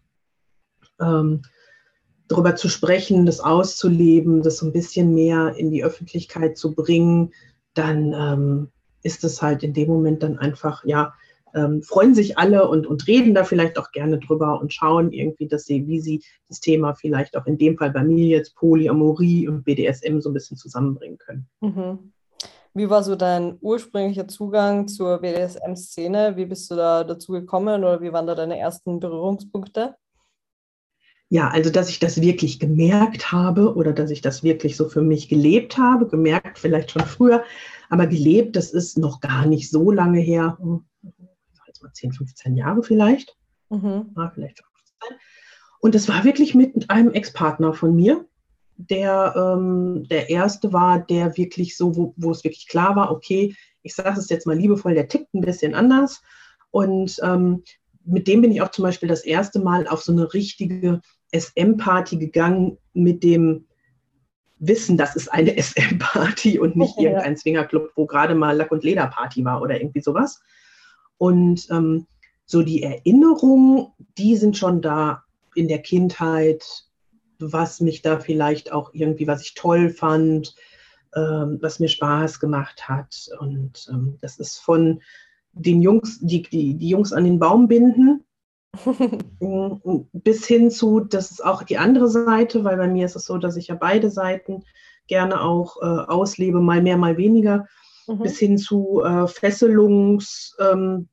ähm, 1.00 1.42
darüber 2.28 2.56
zu 2.56 2.68
sprechen, 2.68 3.26
das 3.26 3.40
auszuleben, 3.40 4.42
das 4.42 4.58
so 4.58 4.66
ein 4.66 4.72
bisschen 4.72 5.14
mehr 5.14 5.54
in 5.56 5.70
die 5.70 5.84
Öffentlichkeit 5.84 6.56
zu 6.56 6.74
bringen, 6.74 7.32
dann 7.74 8.12
ähm, 8.12 8.68
ist 9.02 9.24
es 9.24 9.42
halt 9.42 9.62
in 9.62 9.74
dem 9.74 9.88
Moment 9.88 10.22
dann 10.22 10.38
einfach, 10.38 10.84
ja, 10.84 11.14
ähm, 11.54 11.82
freuen 11.82 12.14
sich 12.14 12.38
alle 12.38 12.68
und, 12.68 12.86
und 12.86 13.06
reden 13.06 13.34
da 13.34 13.44
vielleicht 13.44 13.78
auch 13.78 13.90
gerne 13.92 14.18
drüber 14.18 14.60
und 14.60 14.72
schauen 14.72 15.12
irgendwie, 15.12 15.48
dass 15.48 15.64
sie, 15.64 15.86
wie 15.86 16.00
sie 16.00 16.22
das 16.48 16.60
Thema 16.60 16.94
vielleicht 16.94 17.36
auch 17.36 17.46
in 17.46 17.58
dem 17.58 17.76
Fall 17.76 17.90
bei 17.90 18.02
mir 18.02 18.26
jetzt 18.26 18.54
Polyamorie 18.54 19.48
und 19.48 19.64
BDSM 19.64 20.20
so 20.20 20.30
ein 20.30 20.34
bisschen 20.34 20.56
zusammenbringen 20.56 21.18
können. 21.18 21.48
Mhm. 21.60 22.12
Wie 22.74 22.88
war 22.88 23.02
so 23.02 23.16
dein 23.16 23.58
ursprünglicher 23.60 24.28
Zugang 24.28 24.88
zur 24.88 25.18
BDSM-Szene? 25.18 26.36
Wie 26.36 26.46
bist 26.46 26.70
du 26.70 26.76
da 26.76 27.04
dazu 27.04 27.32
gekommen 27.32 27.84
oder 27.84 28.00
wie 28.00 28.12
waren 28.12 28.26
da 28.26 28.34
deine 28.34 28.58
ersten 28.58 28.98
Berührungspunkte? 28.98 29.94
Ja, 31.28 31.48
also 31.48 31.70
dass 31.70 31.88
ich 31.88 31.98
das 31.98 32.20
wirklich 32.20 32.60
gemerkt 32.60 33.32
habe 33.32 33.74
oder 33.74 33.92
dass 33.92 34.10
ich 34.10 34.20
das 34.20 34.42
wirklich 34.42 34.76
so 34.76 34.88
für 34.88 35.00
mich 35.00 35.28
gelebt 35.28 35.78
habe, 35.78 36.06
gemerkt 36.06 36.58
vielleicht 36.58 36.90
schon 36.90 37.04
früher, 37.06 37.42
aber 37.88 38.06
gelebt, 38.06 38.54
das 38.56 38.72
ist 38.72 38.98
noch 38.98 39.20
gar 39.20 39.46
nicht 39.46 39.70
so 39.70 39.90
lange 39.90 40.20
her, 40.20 40.58
hm, 40.60 40.84
jetzt 41.66 41.82
mal 41.82 41.92
10, 41.92 42.12
15 42.12 42.54
Jahre 42.54 42.82
vielleicht, 42.82 43.36
mhm. 43.70 44.12
ja, 44.14 44.30
vielleicht 44.34 44.58
15. 44.58 45.18
Und 45.80 45.94
das 45.94 46.06
war 46.08 46.24
wirklich 46.24 46.54
mit 46.54 46.90
einem 46.90 47.12
Ex-Partner 47.12 47.72
von 47.72 47.94
mir, 47.96 48.26
der 48.90 49.34
ähm, 49.36 50.06
der 50.08 50.30
erste 50.30 50.72
war, 50.72 51.00
der 51.00 51.36
wirklich 51.36 51.76
so, 51.76 51.96
wo, 51.96 52.14
wo 52.16 52.30
es 52.30 52.44
wirklich 52.44 52.68
klar 52.68 52.96
war, 52.96 53.10
okay, 53.10 53.54
ich 53.82 53.94
sage 53.94 54.18
es 54.18 54.28
jetzt 54.28 54.46
mal 54.46 54.56
liebevoll, 54.56 54.94
der 54.94 55.08
tickt 55.08 55.34
ein 55.34 55.40
bisschen 55.40 55.74
anders 55.74 56.22
und 56.70 57.18
ähm, 57.22 57.62
mit 58.04 58.26
dem 58.26 58.40
bin 58.40 58.52
ich 58.52 58.62
auch 58.62 58.70
zum 58.70 58.84
Beispiel 58.84 59.08
das 59.08 59.24
erste 59.24 59.60
Mal 59.60 59.86
auf 59.86 60.02
so 60.02 60.12
eine 60.12 60.32
richtige 60.34 61.00
SM-Party 61.32 62.16
gegangen 62.18 62.78
mit 62.94 63.22
dem 63.22 63.66
Wissen, 64.58 64.96
das 64.96 65.16
ist 65.16 65.28
eine 65.28 65.56
SM-Party 65.62 66.58
und 66.58 66.76
nicht 66.76 66.96
ja. 66.96 67.10
irgendein 67.10 67.36
Swingerclub, 67.36 67.90
wo 67.96 68.06
gerade 68.06 68.34
mal 68.34 68.56
Lack- 68.56 68.72
und 68.72 68.84
Leder-Party 68.84 69.44
war 69.44 69.62
oder 69.62 69.80
irgendwie 69.80 70.00
sowas. 70.00 70.40
Und 71.18 71.68
ähm, 71.70 72.06
so 72.46 72.62
die 72.62 72.82
Erinnerungen, 72.82 73.88
die 74.18 74.36
sind 74.36 74.56
schon 74.56 74.82
da 74.82 75.24
in 75.54 75.68
der 75.68 75.80
Kindheit, 75.80 76.64
was 77.50 77.80
mich 77.80 78.02
da 78.02 78.18
vielleicht 78.18 78.72
auch 78.72 78.90
irgendwie, 78.92 79.26
was 79.26 79.42
ich 79.42 79.54
toll 79.54 79.90
fand, 79.90 80.54
ähm, 81.14 81.58
was 81.60 81.80
mir 81.80 81.88
Spaß 81.88 82.40
gemacht 82.40 82.88
hat. 82.88 83.28
Und 83.38 83.88
ähm, 83.90 84.18
das 84.20 84.38
ist 84.38 84.58
von 84.58 85.02
den 85.52 85.82
Jungs, 85.82 86.18
die, 86.20 86.42
die, 86.42 86.74
die 86.74 86.88
Jungs 86.88 87.12
an 87.12 87.24
den 87.24 87.38
Baum 87.38 87.68
binden, 87.68 88.24
bis 90.12 90.46
hin 90.46 90.70
zu, 90.70 91.00
das 91.00 91.30
ist 91.30 91.44
auch 91.44 91.62
die 91.62 91.76
andere 91.76 92.08
Seite, 92.08 92.64
weil 92.64 92.78
bei 92.78 92.88
mir 92.88 93.04
ist 93.06 93.16
es 93.16 93.26
so, 93.26 93.36
dass 93.36 93.56
ich 93.56 93.68
ja 93.68 93.74
beide 93.74 94.10
Seiten 94.10 94.64
gerne 95.08 95.42
auch 95.42 95.76
äh, 95.82 95.84
auslebe, 95.84 96.60
mal 96.60 96.80
mehr, 96.80 96.96
mal 96.96 97.18
weniger, 97.18 97.66
mhm. 98.06 98.20
bis 98.20 98.38
hin 98.38 98.56
zu 98.56 99.02
äh, 99.04 99.26
Fesselungsthematiken 99.26 101.06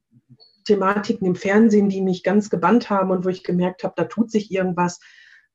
ähm, 1.27 1.33
im 1.33 1.35
Fernsehen, 1.35 1.89
die 1.89 2.01
mich 2.01 2.23
ganz 2.23 2.49
gebannt 2.49 2.89
haben 2.89 3.11
und 3.11 3.25
wo 3.25 3.29
ich 3.29 3.43
gemerkt 3.43 3.83
habe, 3.83 3.95
da 3.97 4.05
tut 4.05 4.31
sich 4.31 4.51
irgendwas, 4.51 5.01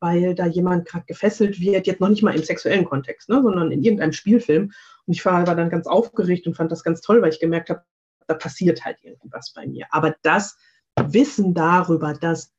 weil 0.01 0.35
da 0.35 0.47
jemand 0.47 0.87
gerade 0.87 1.07
gefesselt 1.07 1.61
wird, 1.61 1.87
jetzt 1.87 2.01
noch 2.01 2.09
nicht 2.09 2.23
mal 2.23 2.35
im 2.35 2.43
sexuellen 2.43 2.85
Kontext, 2.85 3.29
ne, 3.29 3.41
sondern 3.43 3.71
in 3.71 3.83
irgendeinem 3.83 4.13
Spielfilm. 4.13 4.73
Und 5.07 5.15
ich 5.15 5.25
war, 5.25 5.47
war 5.47 5.57
dann 5.57 5.71
ganz 5.71 5.87
aufgeregt 5.87 6.47
und 6.47 6.55
fand 6.55 6.73
das 6.73 6.85
ganz 6.85 7.01
toll, 7.01 7.23
weil 7.23 7.33
ich 7.33 7.41
gemerkt 7.41 7.71
habe, 7.71 7.83
da 8.27 8.35
passiert 8.35 8.85
halt 8.85 9.03
irgendwas 9.03 9.53
bei 9.53 9.67
mir. 9.67 9.87
Aber 9.91 10.15
das 10.23 10.57
Wissen 10.97 11.55
darüber, 11.55 12.15
dass 12.15 12.53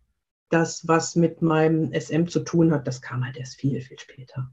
das, 0.49 0.87
was 0.87 1.15
mit 1.15 1.41
meinem 1.41 1.91
SM 1.93 2.27
zu 2.27 2.41
tun 2.41 2.71
hat, 2.71 2.87
das 2.87 3.01
kam 3.01 3.25
halt 3.25 3.37
erst 3.37 3.55
viel, 3.55 3.81
viel 3.81 3.97
später. 3.97 4.51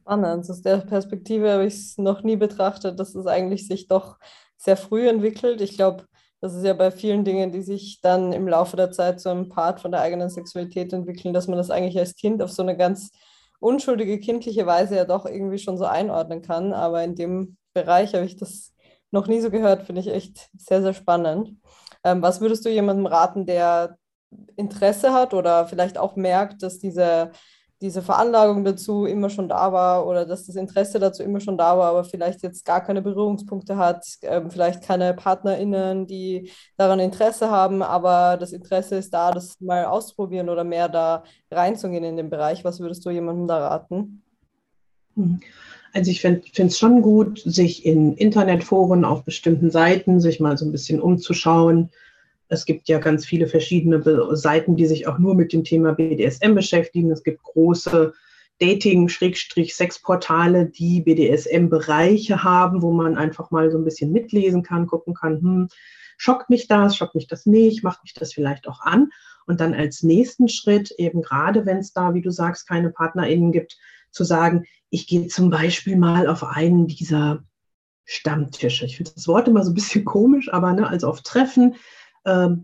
Spannend. 0.00 0.48
Aus 0.48 0.62
der 0.62 0.78
Perspektive 0.78 1.50
habe 1.52 1.66
ich 1.66 1.74
es 1.74 1.98
noch 1.98 2.22
nie 2.22 2.36
betrachtet, 2.36 2.98
dass 2.98 3.14
es 3.14 3.26
eigentlich 3.26 3.66
sich 3.66 3.88
doch 3.88 4.18
sehr 4.56 4.76
früh 4.76 5.08
entwickelt. 5.08 5.60
Ich 5.60 5.76
glaube, 5.76 6.04
das 6.40 6.54
ist 6.54 6.64
ja 6.64 6.72
bei 6.72 6.90
vielen 6.90 7.24
Dingen, 7.24 7.50
die 7.50 7.62
sich 7.62 8.00
dann 8.00 8.32
im 8.32 8.46
Laufe 8.46 8.76
der 8.76 8.92
Zeit 8.92 9.20
zu 9.20 9.28
einem 9.28 9.48
Part 9.48 9.80
von 9.80 9.90
der 9.90 10.00
eigenen 10.00 10.30
Sexualität 10.30 10.92
entwickeln, 10.92 11.34
dass 11.34 11.48
man 11.48 11.58
das 11.58 11.70
eigentlich 11.70 11.98
als 11.98 12.14
Kind 12.14 12.42
auf 12.42 12.52
so 12.52 12.62
eine 12.62 12.76
ganz 12.76 13.10
unschuldige, 13.60 14.20
kindliche 14.20 14.66
Weise 14.66 14.96
ja 14.96 15.04
doch 15.04 15.26
irgendwie 15.26 15.58
schon 15.58 15.78
so 15.78 15.84
einordnen 15.84 16.42
kann. 16.42 16.72
Aber 16.72 17.02
in 17.02 17.16
dem 17.16 17.56
Bereich 17.74 18.14
habe 18.14 18.24
ich 18.24 18.36
das 18.36 18.72
noch 19.10 19.26
nie 19.26 19.40
so 19.40 19.50
gehört, 19.50 19.82
finde 19.84 20.00
ich 20.00 20.08
echt 20.08 20.48
sehr, 20.56 20.82
sehr 20.82 20.94
spannend. 20.94 21.56
Ähm, 22.04 22.22
was 22.22 22.40
würdest 22.40 22.64
du 22.64 22.70
jemandem 22.70 23.06
raten, 23.06 23.46
der 23.46 23.96
Interesse 24.56 25.12
hat 25.12 25.34
oder 25.34 25.66
vielleicht 25.66 25.98
auch 25.98 26.14
merkt, 26.14 26.62
dass 26.62 26.78
diese, 26.78 27.32
diese 27.80 28.02
Veranlagung 28.02 28.64
dazu 28.64 29.06
immer 29.06 29.30
schon 29.30 29.48
da 29.48 29.72
war 29.72 30.06
oder 30.06 30.26
dass 30.26 30.46
das 30.46 30.56
Interesse 30.56 30.98
dazu 30.98 31.22
immer 31.22 31.40
schon 31.40 31.56
da 31.56 31.78
war, 31.78 31.90
aber 31.90 32.04
vielleicht 32.04 32.42
jetzt 32.42 32.64
gar 32.64 32.82
keine 32.82 33.02
Berührungspunkte 33.02 33.76
hat, 33.76 34.04
ähm, 34.22 34.50
vielleicht 34.50 34.82
keine 34.82 35.14
PartnerInnen, 35.14 36.06
die 36.06 36.50
daran 36.76 36.98
Interesse 36.98 37.50
haben, 37.50 37.82
aber 37.82 38.36
das 38.36 38.52
Interesse 38.52 38.96
ist 38.96 39.14
da, 39.14 39.30
das 39.30 39.60
mal 39.60 39.84
auszuprobieren 39.84 40.48
oder 40.48 40.64
mehr 40.64 40.88
da 40.88 41.22
reinzugehen 41.50 42.04
in 42.04 42.16
den 42.16 42.30
Bereich. 42.30 42.64
Was 42.64 42.80
würdest 42.80 43.04
du 43.06 43.10
jemandem 43.10 43.46
da 43.46 43.68
raten? 43.68 44.22
Mhm. 45.14 45.40
Also 45.92 46.10
ich 46.10 46.20
finde 46.20 46.42
es 46.56 46.78
schon 46.78 47.00
gut, 47.00 47.40
sich 47.44 47.86
in 47.86 48.14
Internetforen 48.14 49.04
auf 49.04 49.24
bestimmten 49.24 49.70
Seiten 49.70 50.20
sich 50.20 50.38
mal 50.38 50.58
so 50.58 50.66
ein 50.66 50.72
bisschen 50.72 51.00
umzuschauen. 51.00 51.90
Es 52.48 52.64
gibt 52.64 52.88
ja 52.88 52.98
ganz 52.98 53.26
viele 53.26 53.46
verschiedene 53.46 54.02
Seiten, 54.36 54.76
die 54.76 54.86
sich 54.86 55.06
auch 55.06 55.18
nur 55.18 55.34
mit 55.34 55.52
dem 55.52 55.64
Thema 55.64 55.92
BDSM 55.92 56.54
beschäftigen. 56.54 57.10
Es 57.10 57.22
gibt 57.22 57.42
große 57.42 58.14
Dating-Sex-Portale, 58.60 60.66
die 60.66 61.02
BDSM-Bereiche 61.02 62.42
haben, 62.42 62.82
wo 62.82 62.92
man 62.92 63.16
einfach 63.16 63.50
mal 63.50 63.70
so 63.70 63.78
ein 63.78 63.84
bisschen 63.84 64.12
mitlesen 64.12 64.62
kann, 64.62 64.86
gucken 64.86 65.14
kann, 65.14 65.40
hm, 65.40 65.68
schockt 66.16 66.50
mich 66.50 66.66
das, 66.66 66.96
schockt 66.96 67.14
mich 67.14 67.28
das 67.28 67.46
nicht, 67.46 67.84
macht 67.84 68.02
mich 68.02 68.14
das 68.14 68.32
vielleicht 68.32 68.66
auch 68.66 68.80
an. 68.80 69.10
Und 69.46 69.60
dann 69.60 69.74
als 69.74 70.02
nächsten 70.02 70.48
Schritt, 70.48 70.90
eben 70.98 71.22
gerade 71.22 71.66
wenn 71.66 71.78
es 71.78 71.92
da, 71.92 72.14
wie 72.14 72.22
du 72.22 72.30
sagst, 72.30 72.68
keine 72.68 72.90
PartnerInnen 72.90 73.52
gibt, 73.52 73.78
zu 74.10 74.24
sagen, 74.24 74.64
ich 74.90 75.06
gehe 75.06 75.28
zum 75.28 75.50
Beispiel 75.50 75.96
mal 75.96 76.26
auf 76.26 76.42
einen 76.42 76.86
dieser 76.86 77.44
Stammtische. 78.04 78.86
Ich 78.86 78.96
finde 78.96 79.12
das 79.14 79.28
Wort 79.28 79.48
immer 79.48 79.62
so 79.62 79.70
ein 79.70 79.74
bisschen 79.74 80.04
komisch, 80.04 80.52
aber 80.52 80.72
ne, 80.72 80.88
also 80.88 81.08
auf 81.08 81.22
Treffen, 81.22 81.76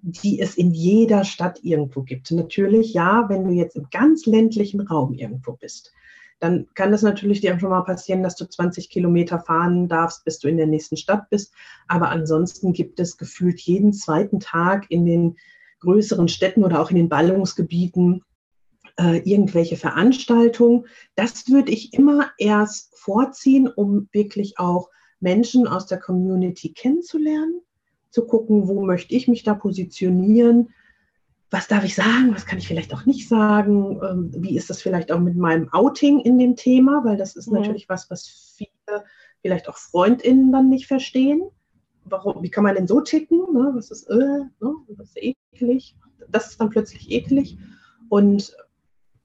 die 0.03 0.41
es 0.41 0.57
in 0.57 0.73
jeder 0.73 1.25
Stadt 1.25 1.61
irgendwo 1.63 2.03
gibt. 2.03 2.31
Natürlich, 2.31 2.93
ja, 2.93 3.29
wenn 3.29 3.45
du 3.45 3.53
jetzt 3.53 3.77
im 3.77 3.89
ganz 3.91 4.27
ländlichen 4.27 4.81
Raum 4.81 5.15
irgendwo 5.15 5.53
bist, 5.53 5.93
dann 6.41 6.67
kann 6.75 6.93
es 6.93 7.03
natürlich 7.03 7.41
dir 7.41 7.59
schon 7.59 7.71
mal 7.71 7.83
passieren, 7.83 8.23
dass 8.23 8.37
du 8.37 8.45
20 8.45 8.91
Kilometer 8.91 9.41
fahren 9.41 9.89
darfst, 9.89 10.25
bis 10.25 10.39
du 10.39 10.49
in 10.49 10.57
der 10.57 10.67
nächsten 10.67 10.97
Stadt 10.97 11.31
bist. 11.31 11.55
Aber 11.89 12.11
ansonsten 12.11 12.73
gibt 12.73 13.01
es 13.01 13.17
gefühlt 13.17 13.61
jeden 13.61 13.93
zweiten 13.93 14.41
Tag 14.41 14.91
in 14.91 15.07
den 15.07 15.37
größeren 15.81 16.29
Städten 16.29 16.65
oder 16.65 16.81
auch 16.81 16.91
in 16.91 16.97
den 16.97 17.09
Ballungsgebieten 17.09 18.25
äh, 18.99 19.19
irgendwelche 19.19 19.77
Veranstaltungen. 19.77 20.87
Das 21.15 21.49
würde 21.49 21.73
ich 21.73 21.95
immer 21.95 22.31
erst 22.39 22.95
vorziehen, 22.99 23.69
um 23.69 24.09
wirklich 24.13 24.59
auch 24.59 24.91
Menschen 25.21 25.67
aus 25.67 25.87
der 25.87 25.99
Community 25.99 26.73
kennenzulernen, 26.73 27.61
zu 28.15 28.25
gucken, 28.27 28.69
wo 28.69 28.85
möchte 28.85 29.13
ich 29.13 29.27
mich 29.27 29.43
da 29.43 29.55
positionieren, 29.55 30.69
was 31.51 31.67
darf 31.67 31.85
ich 31.85 31.97
sagen, 31.97 32.33
was 32.33 32.47
kann 32.47 32.59
ich 32.59 32.69
vielleicht 32.69 32.95
auch 32.95 33.07
nicht 33.07 33.29
sagen, 33.29 34.01
ähm, 34.09 34.31
wie 34.37 34.57
ist 34.57 34.71
das 34.71 34.81
vielleicht 34.81 35.11
auch 35.11 35.19
mit 35.19 35.37
meinem 35.37 35.69
Outing 35.73 36.21
in 36.21 36.39
dem 36.39 36.55
Thema, 36.55 37.05
weil 37.05 37.17
das 37.17 37.35
ist 37.35 37.49
mhm. 37.49 37.59
natürlich 37.59 37.89
was, 37.89 38.09
was 38.11 38.55
viele 38.57 39.05
vielleicht 39.43 39.69
auch 39.69 39.77
FreundInnen 39.77 40.53
dann 40.53 40.69
nicht 40.69 40.87
verstehen. 40.87 41.43
Warum, 42.05 42.41
wie 42.43 42.51
kann 42.51 42.63
man 42.63 42.77
denn 42.77 42.87
so 42.87 43.01
ticken? 43.01 43.39
Ne? 43.53 43.73
Was 43.75 43.91
ist, 43.91 44.09
äh, 44.09 44.15
ne? 44.15 44.75
das 44.97 45.09
ist 45.09 45.17
eklig. 45.17 45.97
Das 46.29 46.51
ist 46.51 46.61
dann 46.61 46.71
plötzlich 46.71 47.11
eklig. 47.11 47.59
Und 48.09 48.57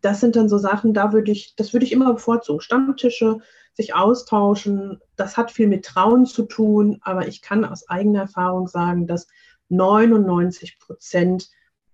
das 0.01 0.19
sind 0.19 0.35
dann 0.35 0.49
so 0.49 0.57
Sachen, 0.57 0.95
da 0.95 1.13
würde 1.13 1.31
ich, 1.31 1.55
das 1.55 1.73
würde 1.73 1.85
ich 1.85 1.91
immer 1.91 2.11
bevorzugen. 2.13 2.61
Stammtische, 2.61 3.37
sich 3.73 3.95
austauschen, 3.95 4.99
das 5.15 5.37
hat 5.37 5.51
viel 5.51 5.67
mit 5.67 5.85
Trauen 5.85 6.25
zu 6.25 6.43
tun, 6.43 6.99
aber 7.01 7.27
ich 7.27 7.41
kann 7.41 7.65
aus 7.65 7.87
eigener 7.89 8.21
Erfahrung 8.21 8.67
sagen, 8.67 9.07
dass 9.07 9.27
99 9.69 10.79
Prozent 10.79 11.49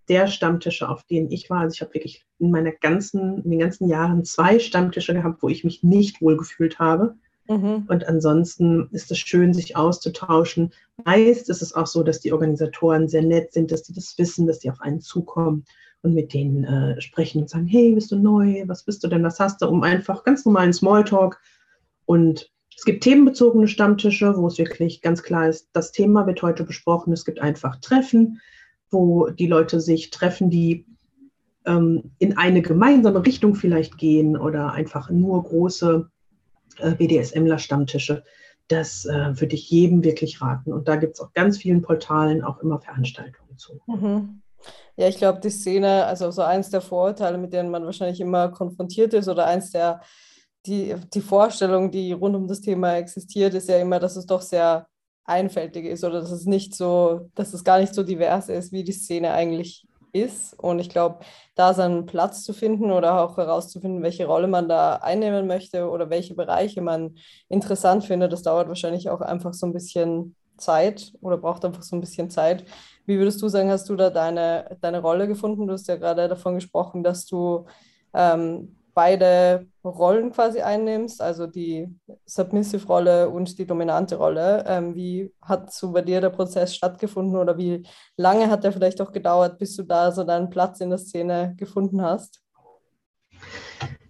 der 0.08 0.28
Stammtische, 0.28 0.90
auf 0.90 1.04
denen 1.04 1.32
ich 1.32 1.50
war, 1.50 1.62
also 1.62 1.74
ich 1.74 1.82
habe 1.82 1.94
wirklich 1.94 2.26
in 2.40 2.52
meiner 2.52 2.72
ganzen, 2.72 3.44
in 3.44 3.52
den 3.52 3.60
ganzen 3.60 3.88
Jahren 3.88 4.24
zwei 4.24 4.60
Stammtische 4.60 5.14
gehabt, 5.14 5.42
wo 5.42 5.50
ich 5.50 5.64
mich 5.64 5.84
nicht 5.84 6.22
wohl 6.22 6.38
gefühlt 6.38 6.80
habe. 6.80 7.16
Mhm. 7.48 7.86
Und 7.88 8.08
ansonsten 8.08 8.90
ist 8.92 9.12
es 9.12 9.20
schön, 9.20 9.54
sich 9.54 9.76
auszutauschen. 9.76 10.74
Meist 11.04 11.50
ist 11.50 11.62
es 11.62 11.74
auch 11.74 11.88
so, 11.88 12.04
dass 12.04 12.20
die 12.20 12.34
Organisatoren 12.34 13.08
sehr 13.08 13.22
nett 13.22 13.54
sind, 13.54 13.72
dass 13.72 13.84
die 13.84 13.94
das 13.94 14.18
wissen, 14.18 14.48
dass 14.48 14.60
die 14.60 14.70
auf 14.70 14.82
einen 14.82 15.02
zukommen 15.02 15.66
und 16.02 16.14
mit 16.14 16.34
denen 16.34 16.64
äh, 16.64 17.02
sprechen 17.02 17.42
und 17.42 17.50
sagen, 17.50 17.68
hey, 17.68 17.94
bist 17.94 18.12
du 18.12 18.16
neu? 18.16 18.64
Was 18.68 18.84
bist 18.84 19.04
du 19.04 19.08
denn? 19.08 19.24
Was 19.24 19.40
hast 19.40 19.62
du? 19.62 19.68
Um 19.68 19.84
einfach 19.84 20.24
ganz 20.24 20.46
normalen 20.46 20.74
Smalltalk. 20.74 21.40
Und 22.06 22.52
es 22.78 22.84
gibt 22.84 23.04
themenbezogene 23.04 23.68
Stammtische, 23.68 24.36
wo 24.38 24.48
es 24.48 24.58
wirklich 24.58 25.02
ganz 25.02 25.24
klar 25.24 25.48
ist, 25.48 25.70
das 25.74 25.92
Thema 25.92 26.28
wird 26.28 26.42
heute 26.42 26.64
besprochen. 26.64 27.14
Es 27.14 27.26
gibt 27.26 27.40
einfach 27.40 27.78
Treffen, 27.78 28.42
wo 28.92 29.30
die 29.30 29.48
Leute 29.48 29.80
sich 29.80 30.10
treffen, 30.10 30.50
die 30.50 30.86
ähm, 31.66 32.12
in 32.20 32.38
eine 32.38 32.62
gemeinsame 32.62 33.26
Richtung 33.26 33.56
vielleicht 33.56 33.98
gehen 33.98 34.38
oder 34.38 34.74
einfach 34.74 35.10
nur 35.10 35.44
große 35.44 36.10
äh, 36.80 36.92
BDSMler-Stammtische. 36.92 38.24
Das 38.68 39.06
äh, 39.06 39.40
würde 39.40 39.56
ich 39.56 39.70
jedem 39.70 40.04
wirklich 40.04 40.42
raten. 40.42 40.74
Und 40.74 40.88
da 40.88 40.96
gibt 40.96 41.14
es 41.16 41.22
auf 41.22 41.34
ganz 41.34 41.58
vielen 41.58 41.82
Portalen 41.82 42.44
auch 42.44 42.60
immer 42.60 42.80
Veranstaltungen 42.80 43.58
zu. 43.58 43.80
Mhm. 43.88 44.42
Ja, 44.98 45.08
ich 45.08 45.18
glaube, 45.18 45.40
die 45.40 45.50
Szene, 45.50 46.06
also 46.06 46.32
so 46.32 46.42
eins 46.42 46.70
der 46.70 46.82
Vorurteile, 46.82 47.38
mit 47.38 47.54
denen 47.54 47.70
man 47.70 47.86
wahrscheinlich 47.86 48.22
immer 48.22 48.50
konfrontiert 48.50 49.14
ist 49.14 49.28
oder 49.28 49.46
eins 49.46 49.72
der, 49.72 50.02
die, 50.66 50.96
die 51.14 51.22
Vorstellung, 51.22 51.92
die 51.92 52.14
rund 52.14 52.36
um 52.36 52.48
das 52.48 52.62
Thema 52.62 52.96
existiert, 52.96 53.54
ist 53.54 53.70
ja 53.70 53.78
immer, 53.78 54.00
dass 54.00 54.16
es 54.16 54.26
doch 54.26 54.42
sehr 54.42 54.88
einfältig 55.26 55.86
ist 55.86 56.04
oder 56.04 56.22
dass 56.22 56.32
es 56.32 56.46
nicht 56.46 56.76
so, 56.76 57.30
dass 57.36 57.54
es 57.54 57.64
gar 57.64 57.80
nicht 57.80 57.94
so 57.94 58.04
divers 58.04 58.50
ist, 58.50 58.72
wie 58.72 58.84
die 58.84 58.92
Szene 58.92 59.32
eigentlich 59.34 59.88
ist. 60.14 60.58
Und 60.60 60.80
ich 60.80 60.90
glaube, 60.90 61.20
da 61.56 61.74
seinen 61.74 62.06
Platz 62.06 62.44
zu 62.44 62.54
finden 62.54 62.92
oder 62.92 63.22
auch 63.22 63.38
herauszufinden, 63.38 64.04
welche 64.04 64.26
Rolle 64.26 64.48
man 64.48 64.70
da 64.70 64.96
einnehmen 64.98 65.48
möchte 65.48 65.90
oder 65.90 66.10
welche 66.10 66.36
Bereiche 66.36 66.82
man 66.82 67.16
interessant 67.50 68.06
findet, 68.06 68.32
das 68.32 68.44
dauert 68.44 68.68
wahrscheinlich 68.68 69.10
auch 69.10 69.22
einfach 69.22 69.54
so 69.54 69.66
ein 69.66 69.74
bisschen 69.74 70.36
Zeit 70.58 71.12
oder 71.22 71.38
braucht 71.38 71.66
einfach 71.66 71.84
so 71.84 71.96
ein 71.96 72.02
bisschen 72.02 72.30
Zeit. 72.30 72.64
Wie 73.06 73.18
würdest 73.18 73.42
du 73.42 73.50
sagen, 73.50 73.70
hast 73.70 73.90
du 73.90 73.96
da 73.96 74.10
deine, 74.10 74.78
deine 74.82 75.02
Rolle 75.02 75.28
gefunden? 75.28 75.68
Du 75.68 75.74
hast 75.74 75.88
ja 75.88 75.98
gerade 75.98 76.28
davon 76.28 76.56
gesprochen, 76.56 77.04
dass 77.04 77.26
du 77.26 77.66
ähm, 78.14 78.76
beide 78.96 79.68
Rollen 79.84 80.32
quasi 80.32 80.62
einnimmst, 80.62 81.22
also 81.22 81.46
die 81.46 81.88
Submissive-Rolle 82.26 83.30
und 83.30 83.60
die 83.60 83.68
dominante 83.68 84.16
Rolle. 84.16 84.64
Ähm, 84.68 84.96
wie 84.96 85.32
hat 85.42 85.72
so 85.72 85.92
bei 85.92 86.02
dir 86.02 86.22
der 86.22 86.32
Prozess 86.32 86.74
stattgefunden 86.74 87.36
oder 87.36 87.58
wie 87.58 87.86
lange 88.18 88.50
hat 88.50 88.64
der 88.64 88.72
vielleicht 88.72 89.02
auch 89.02 89.12
gedauert, 89.12 89.60
bis 89.60 89.76
du 89.76 89.84
da 89.84 90.12
so 90.12 90.24
deinen 90.24 90.50
Platz 90.50 90.80
in 90.80 90.90
der 90.90 90.98
Szene 90.98 91.54
gefunden 91.58 92.02
hast? 92.02 92.42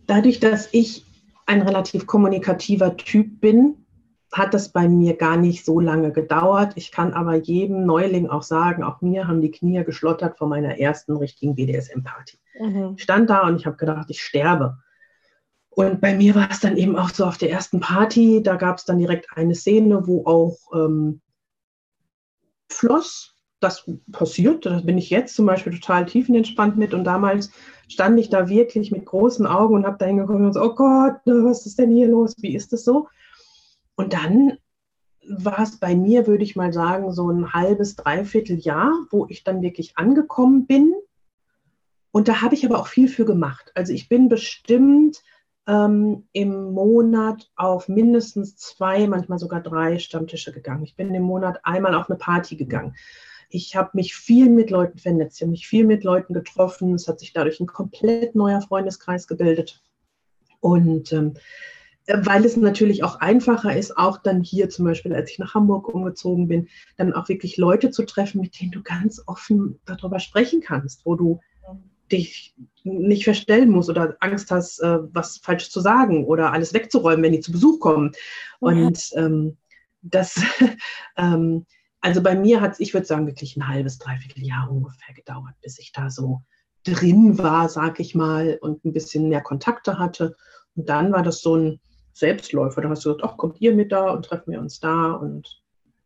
Dadurch, 0.05 0.39
dass 0.39 0.69
ich 0.71 1.03
ein 1.47 1.63
relativ 1.63 2.05
kommunikativer 2.05 2.95
Typ 2.95 3.41
bin, 3.41 3.84
hat 4.35 4.53
das 4.53 4.67
bei 4.67 4.89
mir 4.89 5.15
gar 5.15 5.37
nicht 5.37 5.63
so 5.63 5.79
lange 5.79 6.11
gedauert. 6.11 6.73
Ich 6.75 6.91
kann 6.91 7.13
aber 7.13 7.35
jedem 7.35 7.85
Neuling 7.85 8.27
auch 8.27 8.43
sagen, 8.43 8.83
auch 8.83 8.99
mir 8.99 9.29
haben 9.29 9.39
die 9.39 9.49
Knie 9.49 9.85
geschlottert 9.85 10.37
vor 10.37 10.49
meiner 10.49 10.77
ersten 10.77 11.15
richtigen 11.15 11.55
BDSM-Party. 11.55 12.37
Mhm. 12.59 12.95
Ich 12.97 13.03
stand 13.03 13.29
da 13.29 13.47
und 13.47 13.55
ich 13.55 13.65
habe 13.65 13.77
gedacht, 13.77 14.07
ich 14.09 14.21
sterbe. 14.21 14.77
Und 15.69 16.01
bei 16.01 16.13
mir 16.13 16.35
war 16.35 16.51
es 16.51 16.59
dann 16.59 16.75
eben 16.75 16.97
auch 16.97 17.11
so 17.11 17.23
auf 17.23 17.37
der 17.37 17.49
ersten 17.49 17.79
Party, 17.79 18.43
da 18.43 18.57
gab 18.57 18.77
es 18.77 18.83
dann 18.83 18.99
direkt 18.99 19.27
eine 19.33 19.55
Szene, 19.55 20.05
wo 20.05 20.25
auch 20.25 20.57
ähm, 20.73 21.21
floss. 22.69 23.37
Das 23.61 23.89
passiert, 24.11 24.65
da 24.65 24.81
bin 24.81 24.97
ich 24.97 25.09
jetzt 25.09 25.33
zum 25.33 25.45
Beispiel 25.45 25.79
total 25.79 26.05
tiefenentspannt 26.05 26.75
mit. 26.75 26.93
Und 26.93 27.05
damals 27.05 27.51
stand 27.87 28.19
ich 28.19 28.29
da 28.29 28.49
wirklich 28.49 28.91
mit 28.91 29.05
großen 29.05 29.47
Augen 29.47 29.75
und 29.75 29.85
habe 29.85 29.97
da 29.97 30.05
hingekommen 30.05 30.45
und 30.45 30.53
so, 30.53 30.61
oh 30.61 30.75
Gott, 30.75 31.21
was 31.23 31.65
ist 31.65 31.79
denn 31.79 31.91
hier 31.91 32.09
los? 32.09 32.35
Wie 32.39 32.53
ist 32.53 32.73
das 32.73 32.83
so? 32.83 33.07
Und 33.95 34.13
dann 34.13 34.57
war 35.27 35.59
es 35.59 35.77
bei 35.77 35.95
mir, 35.95 36.27
würde 36.27 36.43
ich 36.43 36.55
mal 36.55 36.71
sagen, 36.73 37.11
so 37.11 37.29
ein 37.29 37.53
halbes, 37.53 37.95
dreiviertel 37.95 38.57
Jahr, 38.57 38.91
wo 39.09 39.25
ich 39.27 39.43
dann 39.43 39.61
wirklich 39.61 39.97
angekommen 39.97 40.67
bin. 40.67 40.93
Und 42.11 42.27
da 42.27 42.41
habe 42.41 42.55
ich 42.55 42.65
aber 42.65 42.79
auch 42.79 42.87
viel 42.87 43.07
für 43.07 43.25
gemacht. 43.25 43.71
Also 43.75 43.91
ich 43.91 44.07
bin 44.07 44.29
bestimmt 44.29 45.21
ähm, 45.67 46.27
im 46.31 46.73
Monat 46.73 47.49
auf 47.55 47.87
mindestens 47.87 48.55
zwei, 48.57 49.07
manchmal 49.07 49.39
sogar 49.39 49.61
drei 49.61 49.99
Stammtische 49.99 50.51
gegangen. 50.51 50.83
Ich 50.83 50.95
bin 50.95 51.13
im 51.13 51.23
Monat 51.23 51.59
einmal 51.63 51.95
auf 51.95 52.09
eine 52.09 52.17
Party 52.17 52.55
gegangen. 52.55 52.95
Ich 53.49 53.75
habe 53.75 53.91
mich 53.93 54.15
viel 54.15 54.49
mit 54.49 54.69
Leuten 54.69 54.97
vernetzt, 54.97 55.37
ich 55.37 55.41
habe 55.41 55.51
mich 55.51 55.67
viel 55.67 55.85
mit 55.85 56.03
Leuten 56.03 56.33
getroffen. 56.33 56.93
Es 56.93 57.07
hat 57.07 57.19
sich 57.19 57.33
dadurch 57.33 57.59
ein 57.59 57.67
komplett 57.67 58.35
neuer 58.35 58.61
Freundeskreis 58.61 59.27
gebildet. 59.27 59.81
Und 60.59 61.13
ähm, 61.13 61.35
weil 62.07 62.45
es 62.45 62.55
natürlich 62.55 63.03
auch 63.03 63.19
einfacher 63.19 63.75
ist, 63.75 63.97
auch 63.97 64.17
dann 64.17 64.41
hier 64.41 64.69
zum 64.69 64.85
Beispiel, 64.85 65.13
als 65.13 65.31
ich 65.31 65.39
nach 65.39 65.55
Hamburg 65.55 65.87
umgezogen 65.87 66.47
bin, 66.47 66.67
dann 66.97 67.13
auch 67.13 67.29
wirklich 67.29 67.57
Leute 67.57 67.89
zu 67.89 68.03
treffen, 68.03 68.41
mit 68.41 68.59
denen 68.59 68.71
du 68.71 68.83
ganz 68.83 69.21
offen 69.25 69.79
darüber 69.85 70.19
sprechen 70.19 70.61
kannst, 70.61 71.05
wo 71.05 71.15
du 71.15 71.39
dich 72.11 72.53
nicht 72.83 73.23
verstellen 73.23 73.69
musst 73.71 73.89
oder 73.89 74.15
Angst 74.19 74.51
hast, 74.51 74.79
äh, 74.79 74.99
was 75.11 75.37
falsch 75.37 75.71
zu 75.71 75.79
sagen 75.79 76.25
oder 76.25 76.53
alles 76.53 76.73
wegzuräumen, 76.73 77.23
wenn 77.23 77.31
die 77.31 77.39
zu 77.39 77.51
Besuch 77.51 77.79
kommen. 77.79 78.11
Und 78.59 79.09
ähm, 79.15 79.57
das, 80.01 80.39
ähm, 81.17 81.65
also 82.01 82.21
bei 82.21 82.35
mir 82.35 82.61
hat 82.61 82.73
es, 82.73 82.79
ich 82.79 82.93
würde 82.93 83.07
sagen, 83.07 83.25
wirklich 83.25 83.57
ein 83.57 83.67
halbes, 83.67 83.97
dreiviertel 83.97 84.43
Jahr 84.43 84.69
ungefähr 84.69 85.15
gedauert, 85.15 85.55
bis 85.61 85.79
ich 85.79 85.91
da 85.91 86.11
so 86.11 86.41
drin 86.83 87.39
war, 87.39 87.67
sag 87.69 87.99
ich 87.99 88.13
mal, 88.13 88.59
und 88.61 88.85
ein 88.85 88.93
bisschen 88.93 89.29
mehr 89.29 89.41
Kontakte 89.41 89.97
hatte. 89.97 90.35
Und 90.75 90.87
dann 90.87 91.11
war 91.11 91.23
das 91.23 91.41
so 91.41 91.55
ein, 91.55 91.79
Selbstläufer. 92.15 92.81
Da 92.81 92.89
hast 92.89 93.05
du 93.05 93.09
gesagt, 93.09 93.29
ach, 93.29 93.37
kommt 93.37 93.61
ihr 93.61 93.75
mit 93.75 93.91
da 93.91 94.09
und 94.11 94.25
treffen 94.25 94.51
wir 94.51 94.59
uns 94.59 94.79
da 94.79 95.11
und 95.11 95.61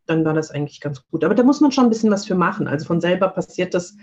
dann 0.08 0.26
war 0.26 0.34
das 0.34 0.50
eigentlich 0.50 0.82
ganz 0.82 1.08
gut. 1.08 1.24
Aber 1.24 1.36
da 1.36 1.44
muss 1.44 1.62
man 1.62 1.72
schon 1.72 1.86
ein 1.86 1.90
bisschen 1.90 2.12
was 2.12 2.26
für 2.26 2.36
machen. 2.36 2.68
Also 2.68 2.86
von 2.86 3.00
selber 3.00 3.30
passiert 3.30 3.76
das 3.76 3.96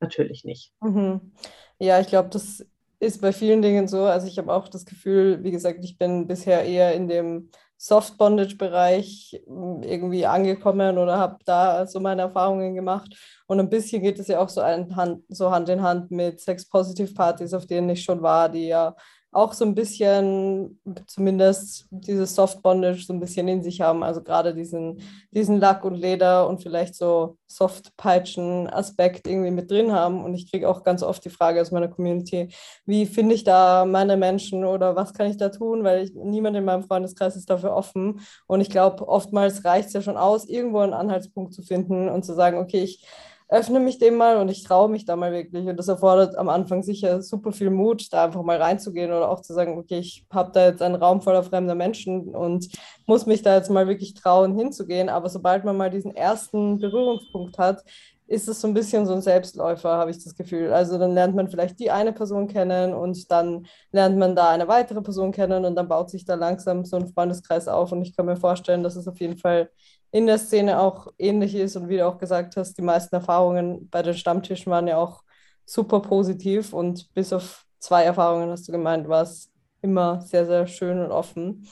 natürlich 0.00 0.44
nicht. 0.44 0.72
Mhm. 0.80 1.32
Ja, 1.78 2.00
ich 2.00 2.06
glaube, 2.06 2.30
das 2.30 2.64
ist 3.00 3.20
bei 3.20 3.32
vielen 3.32 3.60
Dingen 3.60 3.86
so. 3.86 4.04
Also 4.04 4.26
ich 4.26 4.38
habe 4.38 4.52
auch 4.52 4.68
das 4.68 4.86
Gefühl, 4.86 5.44
wie 5.44 5.50
gesagt, 5.50 5.84
ich 5.84 5.98
bin 5.98 6.26
bisher 6.26 6.64
eher 6.64 6.94
in 6.94 7.06
dem 7.06 7.50
Soft-Bondage-Bereich 7.76 9.42
hm, 9.46 9.82
irgendwie 9.82 10.24
angekommen 10.24 10.96
oder 10.96 11.18
habe 11.18 11.38
da 11.44 11.86
so 11.86 12.00
meine 12.00 12.22
Erfahrungen 12.22 12.74
gemacht. 12.74 13.14
Und 13.46 13.60
ein 13.60 13.68
bisschen 13.68 14.02
geht 14.02 14.18
es 14.18 14.28
ja 14.28 14.38
auch 14.38 14.48
so, 14.48 14.62
Hand, 14.62 15.24
so 15.28 15.50
Hand 15.50 15.68
in 15.68 15.82
Hand 15.82 16.10
mit 16.10 16.40
Sex-Positive-Partys, 16.40 17.52
auf 17.52 17.66
denen 17.66 17.90
ich 17.90 18.04
schon 18.04 18.22
war, 18.22 18.48
die 18.48 18.68
ja 18.68 18.94
auch 19.32 19.54
so 19.54 19.64
ein 19.64 19.74
bisschen, 19.74 20.78
zumindest 21.06 21.86
dieses 21.90 22.34
Soft 22.34 22.62
Bondage 22.62 23.02
so 23.06 23.14
ein 23.14 23.20
bisschen 23.20 23.48
in 23.48 23.62
sich 23.62 23.80
haben. 23.80 24.02
Also 24.02 24.22
gerade 24.22 24.54
diesen, 24.54 25.00
diesen 25.30 25.58
Lack 25.58 25.86
und 25.86 25.94
Leder 25.94 26.46
und 26.46 26.62
vielleicht 26.62 26.94
so 26.94 27.38
Soft-Peitschen-Aspekt 27.46 29.26
irgendwie 29.26 29.50
mit 29.50 29.70
drin 29.70 29.90
haben. 29.90 30.22
Und 30.22 30.34
ich 30.34 30.50
kriege 30.50 30.68
auch 30.68 30.84
ganz 30.84 31.02
oft 31.02 31.24
die 31.24 31.30
Frage 31.30 31.62
aus 31.62 31.70
meiner 31.70 31.88
Community, 31.88 32.50
wie 32.84 33.06
finde 33.06 33.34
ich 33.34 33.42
da 33.42 33.86
meine 33.86 34.18
Menschen 34.18 34.66
oder 34.66 34.96
was 34.96 35.14
kann 35.14 35.30
ich 35.30 35.38
da 35.38 35.48
tun? 35.48 35.82
Weil 35.82 36.04
ich, 36.04 36.14
niemand 36.14 36.54
in 36.58 36.66
meinem 36.66 36.82
Freundeskreis 36.82 37.34
ist 37.34 37.48
dafür 37.48 37.74
offen. 37.74 38.20
Und 38.46 38.60
ich 38.60 38.68
glaube, 38.68 39.08
oftmals 39.08 39.64
reicht 39.64 39.88
es 39.88 39.94
ja 39.94 40.02
schon 40.02 40.18
aus, 40.18 40.46
irgendwo 40.46 40.80
einen 40.80 40.92
Anhaltspunkt 40.92 41.54
zu 41.54 41.62
finden 41.62 42.10
und 42.10 42.22
zu 42.22 42.34
sagen, 42.34 42.58
okay, 42.58 42.82
ich 42.82 43.06
öffne 43.52 43.80
mich 43.80 43.98
dem 43.98 44.16
mal 44.16 44.38
und 44.38 44.48
ich 44.48 44.64
traue 44.64 44.88
mich 44.88 45.04
da 45.04 45.14
mal 45.14 45.30
wirklich. 45.30 45.66
Und 45.66 45.76
das 45.76 45.88
erfordert 45.88 46.36
am 46.38 46.48
Anfang 46.48 46.82
sicher 46.82 47.20
super 47.22 47.52
viel 47.52 47.68
Mut, 47.68 48.10
da 48.10 48.24
einfach 48.24 48.42
mal 48.42 48.56
reinzugehen 48.56 49.10
oder 49.12 49.28
auch 49.28 49.42
zu 49.42 49.52
sagen, 49.52 49.78
okay, 49.78 49.98
ich 49.98 50.24
habe 50.32 50.52
da 50.52 50.66
jetzt 50.66 50.80
einen 50.80 50.94
Raum 50.94 51.20
voller 51.20 51.42
fremder 51.42 51.74
Menschen 51.74 52.34
und 52.34 52.68
muss 53.06 53.26
mich 53.26 53.42
da 53.42 53.54
jetzt 53.54 53.70
mal 53.70 53.86
wirklich 53.88 54.14
trauen, 54.14 54.56
hinzugehen. 54.56 55.10
Aber 55.10 55.28
sobald 55.28 55.64
man 55.64 55.76
mal 55.76 55.90
diesen 55.90 56.16
ersten 56.16 56.78
Berührungspunkt 56.78 57.58
hat, 57.58 57.84
ist 58.26 58.48
es 58.48 58.62
so 58.62 58.68
ein 58.68 58.72
bisschen 58.72 59.04
so 59.04 59.12
ein 59.12 59.20
Selbstläufer, 59.20 59.98
habe 59.98 60.10
ich 60.10 60.24
das 60.24 60.34
Gefühl. 60.34 60.72
Also 60.72 60.98
dann 60.98 61.12
lernt 61.12 61.34
man 61.34 61.48
vielleicht 61.48 61.78
die 61.78 61.90
eine 61.90 62.14
Person 62.14 62.48
kennen 62.48 62.94
und 62.94 63.30
dann 63.30 63.66
lernt 63.90 64.16
man 64.16 64.34
da 64.34 64.48
eine 64.48 64.66
weitere 64.66 65.02
Person 65.02 65.30
kennen 65.30 65.66
und 65.66 65.76
dann 65.76 65.88
baut 65.88 66.08
sich 66.08 66.24
da 66.24 66.36
langsam 66.36 66.86
so 66.86 66.96
ein 66.96 67.08
Freundeskreis 67.08 67.68
auf. 67.68 67.92
Und 67.92 68.00
ich 68.00 68.16
kann 68.16 68.24
mir 68.24 68.36
vorstellen, 68.36 68.82
dass 68.82 68.96
es 68.96 69.06
auf 69.06 69.20
jeden 69.20 69.36
Fall 69.36 69.68
in 70.12 70.26
der 70.26 70.38
Szene 70.38 70.78
auch 70.78 71.08
ähnlich 71.18 71.54
ist. 71.54 71.74
Und 71.74 71.88
wie 71.88 71.96
du 71.96 72.06
auch 72.06 72.18
gesagt 72.18 72.56
hast, 72.56 72.78
die 72.78 72.82
meisten 72.82 73.14
Erfahrungen 73.14 73.88
bei 73.88 74.02
den 74.02 74.14
Stammtischen 74.14 74.70
waren 74.70 74.86
ja 74.86 74.98
auch 74.98 75.24
super 75.64 76.00
positiv. 76.00 76.72
Und 76.72 77.12
bis 77.14 77.32
auf 77.32 77.64
zwei 77.78 78.04
Erfahrungen, 78.04 78.50
hast 78.50 78.68
du 78.68 78.72
gemeint, 78.72 79.08
war 79.08 79.22
es 79.22 79.50
immer 79.80 80.20
sehr, 80.20 80.46
sehr 80.46 80.66
schön 80.66 81.00
und 81.00 81.10
offen. 81.10 81.66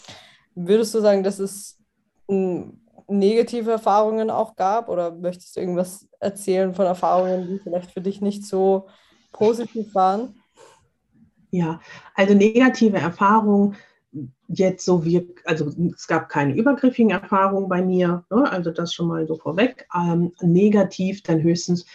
Würdest 0.55 0.95
du 0.95 1.01
sagen, 1.01 1.23
dass 1.23 1.39
es 1.39 1.79
negative 2.27 3.71
Erfahrungen 3.71 4.31
auch 4.31 4.57
gab? 4.57 4.89
Oder 4.89 5.13
möchtest 5.13 5.55
du 5.55 5.61
irgendwas 5.61 6.09
erzählen 6.19 6.75
von 6.75 6.87
Erfahrungen, 6.87 7.47
die 7.47 7.59
vielleicht 7.59 7.91
für 7.91 8.01
dich 8.01 8.23
nicht 8.23 8.45
so 8.47 8.89
positiv 9.33 9.95
waren? 9.95 10.43
Ja, 11.51 11.81
also 12.15 12.33
negative 12.33 12.97
Erfahrungen 12.97 13.77
jetzt 14.49 14.85
so 14.85 15.05
wie, 15.05 15.35
also 15.45 15.71
es 15.95 16.07
gab 16.07 16.29
keine 16.29 16.55
übergriffigen 16.55 17.11
Erfahrungen 17.11 17.69
bei 17.69 17.83
mir, 17.83 18.25
ne? 18.31 18.51
also 18.51 18.71
das 18.71 18.93
schon 18.93 19.09
mal 19.09 19.27
so 19.27 19.37
vorweg. 19.37 19.87
Ähm, 19.95 20.33
negativ 20.41 21.23
dann 21.23 21.43
höchstens 21.43 21.87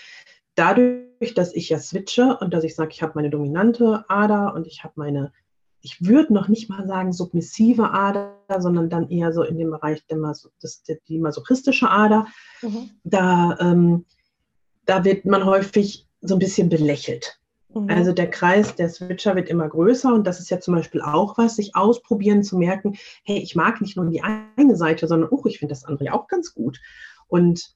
dadurch, 0.55 1.33
dass 1.35 1.53
ich 1.53 1.69
ja 1.69 1.79
switche 1.79 2.37
und 2.39 2.53
dass 2.53 2.63
ich 2.63 2.75
sage, 2.75 2.91
ich 2.91 3.01
habe 3.01 3.13
meine 3.15 3.29
dominante 3.29 4.05
Ader 4.07 4.53
und 4.53 4.67
ich 4.67 4.83
habe 4.83 4.93
meine, 4.95 5.33
ich 5.81 6.03
würde 6.03 6.33
noch 6.33 6.47
nicht 6.47 6.69
mal 6.69 6.87
sagen 6.87 7.13
submissive 7.13 7.91
Ader, 7.91 8.37
sondern 8.59 8.89
dann 8.89 9.09
eher 9.09 9.33
so 9.33 9.43
in 9.43 9.57
dem 9.57 9.71
Bereich 9.71 10.05
der 10.07 10.17
Mas 10.17 10.49
das, 10.61 10.83
die 11.07 11.19
masochistische 11.19 11.89
Ader. 11.89 12.27
Mhm. 12.61 12.91
Da, 13.03 13.57
ähm, 13.59 14.05
da 14.85 15.03
wird 15.03 15.25
man 15.25 15.45
häufig 15.45 16.07
so 16.21 16.35
ein 16.35 16.39
bisschen 16.39 16.69
belächelt. 16.69 17.39
Mhm. 17.75 17.89
Also 17.89 18.13
der 18.13 18.29
Kreis 18.29 18.75
der 18.75 18.89
Switcher 18.89 19.35
wird 19.35 19.49
immer 19.49 19.67
größer 19.67 20.13
und 20.13 20.25
das 20.25 20.39
ist 20.39 20.49
ja 20.49 20.59
zum 20.59 20.75
Beispiel 20.75 21.01
auch 21.01 21.37
was, 21.37 21.57
sich 21.57 21.75
ausprobieren, 21.75 22.43
zu 22.43 22.57
merken, 22.57 22.95
hey, 23.23 23.37
ich 23.37 23.55
mag 23.55 23.81
nicht 23.81 23.97
nur 23.97 24.05
die 24.05 24.23
eine 24.23 24.75
Seite, 24.75 25.07
sondern, 25.07 25.29
oh, 25.29 25.43
ich 25.45 25.59
finde 25.59 25.73
das 25.73 25.83
andere 25.83 26.13
auch 26.13 26.27
ganz 26.27 26.53
gut. 26.53 26.79
Und 27.27 27.75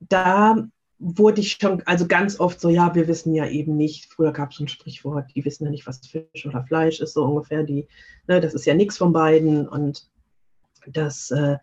da 0.00 0.66
wurde 0.98 1.40
ich 1.40 1.58
schon, 1.60 1.82
also 1.84 2.06
ganz 2.06 2.40
oft 2.40 2.60
so, 2.60 2.68
ja, 2.70 2.94
wir 2.94 3.06
wissen 3.06 3.34
ja 3.34 3.46
eben 3.46 3.76
nicht, 3.76 4.06
früher 4.06 4.32
gab 4.32 4.50
es 4.50 4.60
ein 4.60 4.68
Sprichwort, 4.68 5.30
die 5.34 5.44
wissen 5.44 5.64
ja 5.64 5.70
nicht, 5.70 5.86
was 5.86 6.00
Fisch 6.06 6.46
oder 6.46 6.64
Fleisch 6.64 7.00
ist, 7.00 7.12
so 7.12 7.24
ungefähr, 7.24 7.62
die, 7.64 7.86
ne, 8.26 8.40
das 8.40 8.54
ist 8.54 8.64
ja 8.64 8.74
nichts 8.74 8.96
von 8.96 9.12
beiden 9.12 9.68
und 9.68 10.08
das 10.86 11.30
äh, 11.30 11.58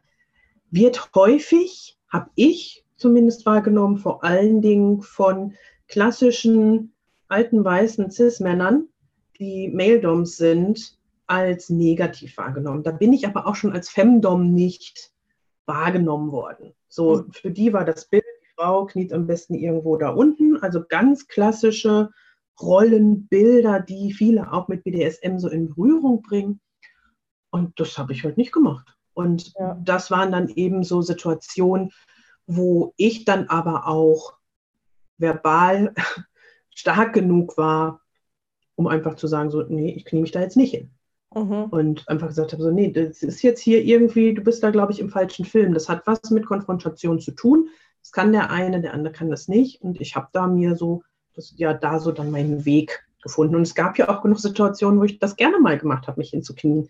wird 0.70 1.10
häufig, 1.16 1.98
habe 2.10 2.30
ich 2.36 2.86
zumindest 2.96 3.46
wahrgenommen, 3.46 3.98
vor 3.98 4.24
allen 4.24 4.62
Dingen 4.62 5.02
von 5.02 5.56
klassischen 5.88 6.93
alten 7.34 7.66
weißen 7.66 8.12
Cis-Männern, 8.12 8.88
die 9.40 9.70
Male-Doms 9.70 10.38
sind, 10.38 10.98
als 11.26 11.70
negativ 11.70 12.38
wahrgenommen. 12.38 12.84
Da 12.84 12.92
bin 12.92 13.12
ich 13.12 13.26
aber 13.26 13.48
auch 13.48 13.56
schon 13.56 13.74
als 13.74 13.90
Femdom 13.90 14.54
nicht 14.54 15.12
wahrgenommen 15.66 16.32
worden. 16.32 16.74
So, 16.90 17.24
mhm. 17.24 17.32
für 17.32 17.50
die 17.50 17.74
war 17.74 17.86
das 17.86 18.08
Bild, 18.08 18.24
die 18.44 18.54
Frau 18.56 18.86
kniet 18.86 19.12
am 19.14 19.26
besten 19.26 19.56
irgendwo 19.56 19.98
da 19.98 20.10
unten. 20.10 20.58
Also 20.58 20.84
ganz 20.88 21.28
klassische 21.28 22.12
Rollenbilder, 22.62 23.80
die 23.80 24.14
viele 24.14 24.54
auch 24.54 24.68
mit 24.68 24.84
BDSM 24.84 25.40
so 25.40 25.50
in 25.50 25.70
Berührung 25.70 26.22
bringen. 26.22 26.62
Und 27.50 27.80
das 27.80 27.98
habe 27.98 28.14
ich 28.14 28.24
halt 28.24 28.38
nicht 28.38 28.52
gemacht. 28.52 28.96
Und 29.14 29.54
ja. 29.58 29.80
das 29.84 30.12
waren 30.12 30.32
dann 30.32 30.50
eben 30.50 30.84
so 30.84 31.02
Situationen, 31.02 31.92
wo 32.46 32.94
ich 32.98 33.26
dann 33.26 33.48
aber 33.48 33.88
auch 33.88 34.34
verbal 35.18 35.96
stark 36.76 37.14
genug 37.14 37.58
war, 37.58 38.02
um 38.76 38.88
einfach 38.88 39.16
zu 39.16 39.28
sagen, 39.28 39.50
so, 39.50 39.62
nee, 39.64 39.92
ich 39.92 40.06
knie 40.06 40.22
mich 40.22 40.32
da 40.32 40.42
jetzt 40.42 40.58
nicht 40.58 40.72
hin. 40.72 40.92
Mhm. 41.36 41.66
Und 41.66 42.08
einfach 42.10 42.28
gesagt 42.28 42.54
habe, 42.54 42.64
so, 42.64 42.72
nee, 42.72 42.92
das 42.92 43.24
ist 43.24 43.42
jetzt 43.42 43.62
hier 43.62 43.84
irgendwie, 43.84 44.34
du 44.34 44.42
bist 44.42 44.64
da, 44.64 44.72
glaube 44.72 44.92
ich, 44.92 45.00
im 45.00 45.10
falschen 45.10 45.46
Film. 45.46 45.74
Das 45.74 45.90
hat 45.90 46.06
was 46.06 46.30
mit 46.30 46.46
Konfrontation 46.46 47.20
zu 47.20 47.32
tun. 47.32 47.70
Das 48.02 48.12
kann 48.12 48.32
der 48.32 48.52
eine, 48.52 48.82
der 48.82 48.94
andere 48.94 49.14
kann 49.14 49.30
das 49.30 49.48
nicht. 49.48 49.82
Und 49.82 50.00
ich 50.02 50.16
habe 50.16 50.28
da 50.34 50.48
mir 50.48 50.76
so, 50.76 51.04
das, 51.36 51.54
ja, 51.56 51.74
da 51.74 52.00
so 52.00 52.12
dann 52.12 52.32
meinen 52.32 52.66
Weg 52.66 53.06
gefunden. 53.22 53.56
Und 53.56 53.64
es 53.64 53.76
gab 53.76 53.98
ja 53.98 54.10
auch 54.10 54.22
genug 54.22 54.40
Situationen, 54.40 55.00
wo 55.00 55.04
ich 55.04 55.20
das 55.20 55.36
gerne 55.36 55.60
mal 55.60 55.78
gemacht 55.78 56.08
habe, 56.08 56.20
mich 56.20 56.32
hinzuknien. 56.32 56.90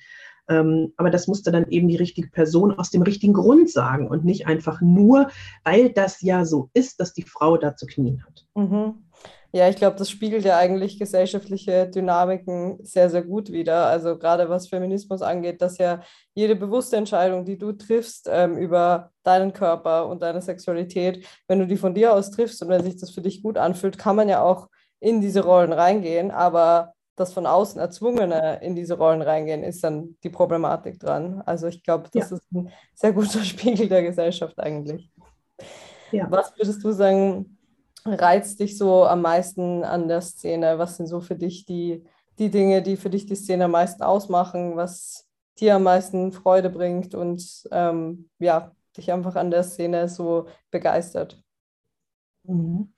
Ähm, 0.49 0.91
aber 0.97 1.09
das 1.09 1.27
musste 1.27 1.51
dann 1.51 1.69
eben 1.69 1.87
die 1.87 1.95
richtige 1.95 2.27
Person 2.27 2.77
aus 2.77 2.89
dem 2.89 3.01
richtigen 3.01 3.33
Grund 3.33 3.69
sagen 3.69 4.09
und 4.09 4.25
nicht 4.25 4.45
einfach 4.45 4.81
nur, 4.81 5.29
weil 5.63 5.89
das 5.89 6.21
ja 6.21 6.43
so 6.43 6.69
ist, 6.73 6.99
dass 6.99 7.13
die 7.13 7.23
Frau 7.23 7.55
da 7.55 7.77
zu 7.77 7.85
knien 7.85 8.25
hat. 8.25 8.45
Mhm. 8.55 8.95
Ja, 9.55 9.69
ich 9.69 9.75
glaube, 9.75 9.97
das 9.97 10.09
spiegelt 10.09 10.45
ja 10.45 10.57
eigentlich 10.57 10.97
gesellschaftliche 10.97 11.87
Dynamiken 11.87 12.83
sehr, 12.83 13.11
sehr 13.11 13.21
gut 13.21 13.51
wider. 13.51 13.85
Also 13.85 14.17
gerade 14.17 14.49
was 14.49 14.67
Feminismus 14.67 15.21
angeht, 15.21 15.61
dass 15.61 15.77
ja 15.77 16.01
jede 16.33 16.55
bewusste 16.55 16.97
Entscheidung, 16.97 17.45
die 17.45 17.59
du 17.59 17.71
triffst 17.71 18.27
ähm, 18.31 18.57
über 18.57 19.11
deinen 19.21 19.53
Körper 19.53 20.07
und 20.07 20.23
deine 20.23 20.41
Sexualität, 20.41 21.27
wenn 21.47 21.59
du 21.59 21.67
die 21.67 21.77
von 21.77 21.93
dir 21.93 22.15
aus 22.15 22.31
triffst 22.31 22.63
und 22.63 22.69
wenn 22.69 22.83
sich 22.83 22.95
das 22.95 23.11
für 23.11 23.21
dich 23.21 23.43
gut 23.43 23.59
anfühlt, 23.59 23.99
kann 23.99 24.15
man 24.15 24.27
ja 24.27 24.41
auch 24.41 24.69
in 24.99 25.21
diese 25.21 25.43
Rollen 25.43 25.71
reingehen. 25.71 26.31
Aber 26.31 26.93
das 27.15 27.31
von 27.31 27.45
außen 27.45 27.79
erzwungene 27.79 28.59
in 28.63 28.75
diese 28.75 28.97
Rollen 28.97 29.21
reingehen, 29.21 29.63
ist 29.63 29.83
dann 29.83 30.17
die 30.23 30.31
Problematik 30.31 30.99
dran. 30.99 31.43
Also 31.45 31.67
ich 31.67 31.83
glaube, 31.83 32.09
das 32.11 32.31
ja. 32.31 32.37
ist 32.37 32.51
ein 32.51 32.71
sehr 32.95 33.13
guter 33.13 33.43
Spiegel 33.43 33.87
der 33.87 34.01
Gesellschaft 34.01 34.59
eigentlich. 34.59 35.11
Ja. 36.11 36.25
Was 36.31 36.57
würdest 36.57 36.83
du 36.83 36.91
sagen, 36.91 37.57
reizt 38.05 38.59
dich 38.59 38.77
so 38.77 39.05
am 39.05 39.21
meisten 39.21 39.83
an 39.83 40.07
der 40.07 40.21
Szene? 40.21 40.77
Was 40.77 40.97
sind 40.97 41.07
so 41.07 41.21
für 41.21 41.35
dich 41.35 41.65
die, 41.65 42.03
die 42.39 42.49
Dinge, 42.49 42.81
die 42.81 42.97
für 42.97 43.09
dich 43.09 43.25
die 43.25 43.35
Szene 43.35 43.65
am 43.65 43.71
meisten 43.71 44.03
ausmachen, 44.03 44.75
was 44.75 45.27
dir 45.59 45.75
am 45.75 45.83
meisten 45.83 46.31
Freude 46.31 46.69
bringt 46.69 47.15
und 47.15 47.67
ähm, 47.71 48.29
ja, 48.39 48.71
dich 48.97 49.11
einfach 49.11 49.35
an 49.35 49.51
der 49.51 49.63
Szene 49.63 50.09
so 50.09 50.47
begeistert? 50.71 51.41
Mhm. 52.43 52.93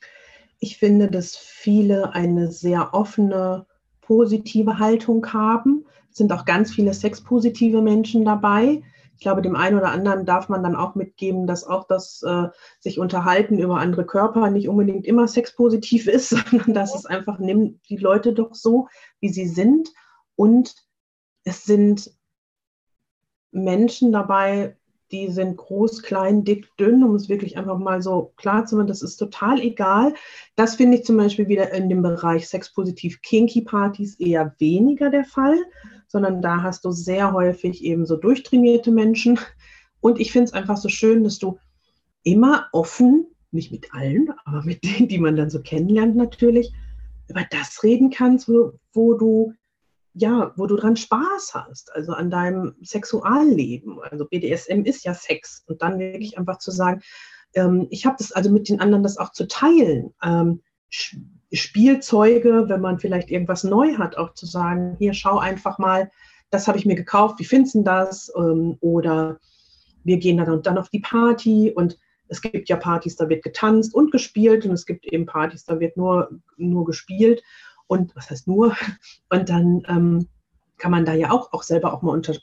Ich 0.59 0.77
finde, 0.77 1.09
dass 1.09 1.35
viele 1.35 2.13
eine 2.13 2.51
sehr 2.51 2.93
offene, 2.93 3.67
positive 4.01 4.79
Haltung 4.79 5.33
haben. 5.33 5.85
Es 6.11 6.17
sind 6.17 6.31
auch 6.31 6.45
ganz 6.45 6.71
viele 6.71 6.93
sexpositive 6.93 7.81
Menschen 7.81 8.23
dabei 8.23 8.81
ich 9.15 9.21
glaube, 9.21 9.41
dem 9.41 9.55
einen 9.55 9.77
oder 9.77 9.91
anderen 9.91 10.25
darf 10.25 10.49
man 10.49 10.61
dann 10.61 10.75
auch 10.75 10.95
mitgeben, 10.95 11.47
dass 11.47 11.63
auch 11.63 11.87
das 11.87 12.21
äh, 12.23 12.49
sich 12.79 12.99
unterhalten 12.99 13.59
über 13.59 13.77
andere 13.77 14.05
Körper 14.05 14.49
nicht 14.49 14.67
unbedingt 14.67 15.05
immer 15.05 15.27
sexpositiv 15.27 16.07
ist, 16.07 16.29
sondern 16.29 16.73
dass 16.73 16.93
es 16.93 17.05
einfach 17.05 17.39
nimmt 17.39 17.79
die 17.89 17.97
Leute 17.97 18.33
doch 18.33 18.53
so, 18.53 18.87
wie 19.21 19.29
sie 19.29 19.47
sind. 19.47 19.89
Und 20.35 20.75
es 21.45 21.63
sind 21.63 22.11
Menschen 23.51 24.11
dabei, 24.11 24.75
die 25.11 25.29
sind 25.29 25.55
groß, 25.55 26.01
klein, 26.01 26.43
dick, 26.43 26.67
dünn, 26.77 27.03
um 27.03 27.15
es 27.15 27.29
wirklich 27.29 27.57
einfach 27.57 27.77
mal 27.77 28.01
so 28.01 28.33
klar 28.35 28.65
zu 28.65 28.75
machen, 28.75 28.87
das 28.87 29.01
ist 29.01 29.15
total 29.15 29.61
egal. 29.61 30.13
Das 30.57 30.75
finde 30.75 30.97
ich 30.97 31.05
zum 31.05 31.15
Beispiel 31.15 31.47
wieder 31.47 31.71
in 31.71 31.87
dem 31.87 32.01
Bereich 32.01 32.49
sexpositiv 32.49 33.21
kinky 33.21 33.61
Partys 33.61 34.19
eher 34.19 34.55
weniger 34.57 35.09
der 35.09 35.23
Fall 35.23 35.57
sondern 36.15 36.41
da 36.41 36.63
hast 36.63 36.85
du 36.85 36.91
sehr 36.91 37.33
häufig 37.33 37.83
eben 37.83 38.05
so 38.05 38.15
durchtrainierte 38.15 38.89
Menschen. 38.89 39.37
Und 39.99 40.17
ich 40.17 40.31
finde 40.31 40.45
es 40.45 40.53
einfach 40.53 40.77
so 40.77 40.87
schön, 40.87 41.25
dass 41.25 41.39
du 41.39 41.59
immer 42.23 42.69
offen, 42.71 43.27
nicht 43.51 43.69
mit 43.73 43.93
allen, 43.93 44.29
aber 44.45 44.63
mit 44.63 44.81
denen, 44.85 45.09
die 45.09 45.19
man 45.19 45.35
dann 45.35 45.49
so 45.49 45.61
kennenlernt 45.61 46.15
natürlich, 46.15 46.71
über 47.27 47.45
das 47.51 47.83
reden 47.83 48.11
kannst, 48.11 48.47
wo, 48.47 48.79
wo 48.93 49.15
du 49.15 49.51
ja, 50.13 50.53
wo 50.55 50.67
du 50.67 50.77
dran 50.77 50.95
Spaß 50.95 51.53
hast, 51.53 51.93
also 51.93 52.13
an 52.13 52.29
deinem 52.29 52.75
Sexualleben. 52.81 53.99
Also 53.99 54.23
BDSM 54.23 54.83
ist 54.85 55.03
ja 55.03 55.13
Sex. 55.13 55.65
Und 55.67 55.81
dann 55.81 55.99
wirklich 55.99 56.37
einfach 56.37 56.59
zu 56.59 56.71
sagen, 56.71 57.01
ähm, 57.55 57.87
ich 57.89 58.05
habe 58.05 58.15
das 58.17 58.31
also 58.31 58.49
mit 58.49 58.69
den 58.69 58.79
anderen 58.79 59.03
das 59.03 59.17
auch 59.17 59.33
zu 59.33 59.49
teilen. 59.49 60.13
Ähm, 60.23 60.61
Spielzeuge, 61.55 62.65
wenn 62.67 62.81
man 62.81 62.99
vielleicht 62.99 63.29
irgendwas 63.29 63.63
neu 63.63 63.95
hat, 63.97 64.17
auch 64.17 64.33
zu 64.33 64.45
sagen, 64.45 64.95
hier 64.99 65.13
schau 65.13 65.37
einfach 65.37 65.77
mal, 65.77 66.09
das 66.49 66.67
habe 66.67 66.77
ich 66.77 66.85
mir 66.85 66.95
gekauft, 66.95 67.39
wie 67.39 67.45
findest 67.45 67.75
du 67.75 67.83
das? 67.83 68.31
Ähm, 68.37 68.77
oder 68.81 69.39
wir 70.03 70.17
gehen 70.17 70.37
dann 70.37 70.51
und 70.51 70.65
dann 70.65 70.77
auf 70.77 70.89
die 70.89 70.99
Party 70.99 71.71
und 71.75 71.97
es 72.27 72.41
gibt 72.41 72.69
ja 72.69 72.75
Partys, 72.75 73.15
da 73.15 73.29
wird 73.29 73.43
getanzt 73.43 73.93
und 73.93 74.11
gespielt 74.11 74.65
und 74.65 74.71
es 74.71 74.85
gibt 74.85 75.05
eben 75.05 75.25
Partys, 75.25 75.65
da 75.65 75.79
wird 75.79 75.97
nur, 75.97 76.29
nur 76.57 76.85
gespielt 76.85 77.43
und 77.87 78.15
was 78.15 78.29
heißt 78.29 78.47
nur? 78.47 78.75
Und 79.29 79.49
dann 79.49 79.83
ähm, 79.87 80.27
kann 80.77 80.91
man 80.91 81.05
da 81.05 81.13
ja 81.13 81.29
auch, 81.31 81.53
auch 81.53 81.61
selber 81.61 81.93
auch 81.93 82.01
mal 82.01 82.11
unter 82.11 82.33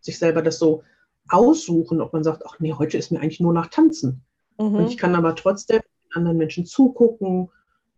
sich 0.00 0.18
selber 0.18 0.40
das 0.40 0.58
so 0.58 0.82
aussuchen, 1.28 2.00
ob 2.00 2.12
man 2.12 2.24
sagt, 2.24 2.44
ach 2.46 2.58
nee, 2.60 2.72
heute 2.72 2.96
ist 2.96 3.10
mir 3.10 3.20
eigentlich 3.20 3.40
nur 3.40 3.52
nach 3.52 3.66
Tanzen. 3.66 4.22
Mhm. 4.58 4.74
Und 4.74 4.88
ich 4.88 4.96
kann 4.96 5.14
aber 5.14 5.34
trotzdem 5.34 5.82
anderen 6.14 6.38
Menschen 6.38 6.64
zugucken 6.64 7.50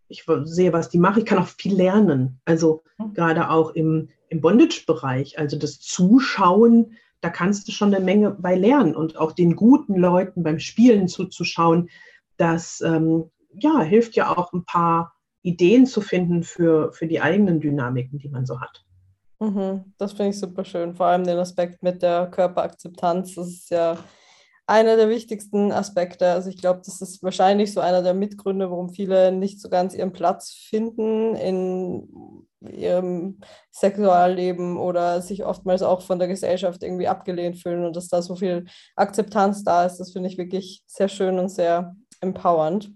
ich 0.09 0.25
sehe, 0.45 0.73
was 0.73 0.89
die 0.89 0.99
machen. 0.99 1.21
Ich 1.21 1.27
kann 1.27 1.39
auch 1.39 1.47
viel 1.47 1.75
lernen. 1.75 2.41
Also 2.45 2.83
mhm. 2.99 3.15
gerade 3.15 3.51
auch 3.51 3.71
im, 3.71 4.09
im 4.29 4.41
Bondage-Bereich, 4.41 5.39
also 5.39 5.57
das 5.59 5.81
Zuschauen, 5.81 6.97
da 7.21 7.31
kannst 7.31 7.69
du 7.69 7.73
schon 7.73 7.95
eine 7.95 8.05
Menge 8.05 8.31
bei 8.31 8.55
lernen 8.55 8.95
und 8.95 9.17
auch 9.17 9.33
den 9.33 9.57
guten 9.57 9.97
Leuten 9.97 10.43
beim 10.43 10.59
Spielen 10.59 11.09
zuzuschauen, 11.09 11.91
das 12.37 12.81
ähm, 12.81 13.31
ja, 13.53 13.81
hilft 13.81 14.15
ja 14.15 14.37
auch 14.37 14.53
ein 14.53 14.65
paar 14.65 15.15
Ideen 15.43 15.87
zu 15.87 16.01
finden 16.01 16.43
für, 16.43 16.93
für 16.93 17.07
die 17.07 17.21
eigenen 17.21 17.61
Dynamiken, 17.61 18.19
die 18.19 18.29
man 18.29 18.47
so 18.47 18.61
hat. 18.61 18.85
Mhm, 19.41 19.93
das 19.99 20.13
finde 20.13 20.31
ich 20.31 20.39
super 20.39 20.65
schön, 20.65 20.95
vor 20.95 21.07
allem 21.07 21.25
den 21.25 21.39
Aspekt 21.39 21.83
mit 21.83 22.03
der 22.03 22.27
Körperakzeptanz. 22.29 23.35
Das 23.37 23.49
ist 23.49 23.71
ja 23.71 23.97
einer 24.69 24.97
der 24.97 25.09
wichtigsten 25.09 25.73
Aspekte. 25.73 26.29
Also 26.29 26.51
ich 26.51 26.59
glaube, 26.59 26.83
das 26.85 27.01
ist 27.01 27.23
wahrscheinlich 27.23 27.73
so 27.73 27.81
einer 27.81 28.03
der 28.03 28.13
Mitgründe, 28.13 28.71
warum 28.71 28.91
viele 28.91 29.33
nicht 29.33 29.63
so 29.63 29.71
ganz 29.71 29.95
ihren 29.95 30.13
Platz 30.13 30.53
finden 30.53 31.35
in 31.37 32.47
ihrem 32.61 33.41
Sexualleben 33.73 34.77
oder 34.77 35.23
sich 35.23 35.47
oftmals 35.47 35.81
auch 35.83 36.03
von 36.03 36.19
der 36.19 36.29
Gesellschaft 36.29 36.83
irgendwie 36.83 37.09
abgelehnt 37.09 37.57
fühlen 37.57 37.87
und 37.87 37.97
dass 37.97 38.09
da 38.09 38.21
so 38.21 38.37
viel 38.37 38.67
Akzeptanz 38.95 39.65
da 39.65 39.87
ist. 39.87 39.97
Das 39.97 40.13
finde 40.13 40.29
ich 40.29 40.37
wirklich 40.37 40.83
sehr 40.87 41.09
schön 41.09 41.39
und 41.39 41.49
sehr 41.49 41.97
empowernd. 42.21 42.93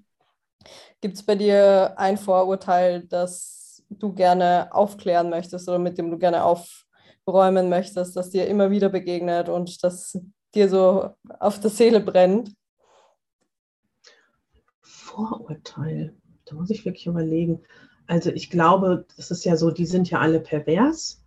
Gibt 1.01 1.17
es 1.17 1.23
bei 1.23 1.37
dir 1.37 1.95
ein 1.97 2.19
Vorurteil, 2.19 3.05
das 3.07 3.83
du 3.89 4.13
gerne 4.13 4.69
aufklären 4.73 5.31
möchtest 5.31 5.67
oder 5.71 5.79
mit 5.79 5.97
dem 5.97 6.11
du 6.11 6.19
gerne 6.19 6.45
aufräumen 6.45 7.71
möchtest, 7.71 8.15
das 8.15 8.29
dir 8.29 8.47
immer 8.47 8.71
wieder 8.71 8.91
begegnet 8.91 9.49
und 9.49 9.83
das 9.83 10.19
dir 10.55 10.69
so 10.69 11.11
auf 11.41 11.61
der 11.61 11.71
Seele 11.71 12.01
brennt? 12.01 12.55
Vorurteil, 14.81 16.15
da 16.45 16.55
muss 16.55 16.71
ich 16.71 16.85
wirklich 16.85 17.07
überlegen. 17.07 17.61
Also 18.07 18.31
ich 18.31 18.51
glaube, 18.51 19.07
das 19.17 19.31
ist 19.31 19.45
ja 19.45 19.57
so, 19.57 19.71
die 19.71 19.87
sind 19.87 20.11
ja 20.11 20.21
alle 20.21 20.41
pervers. 20.41 21.23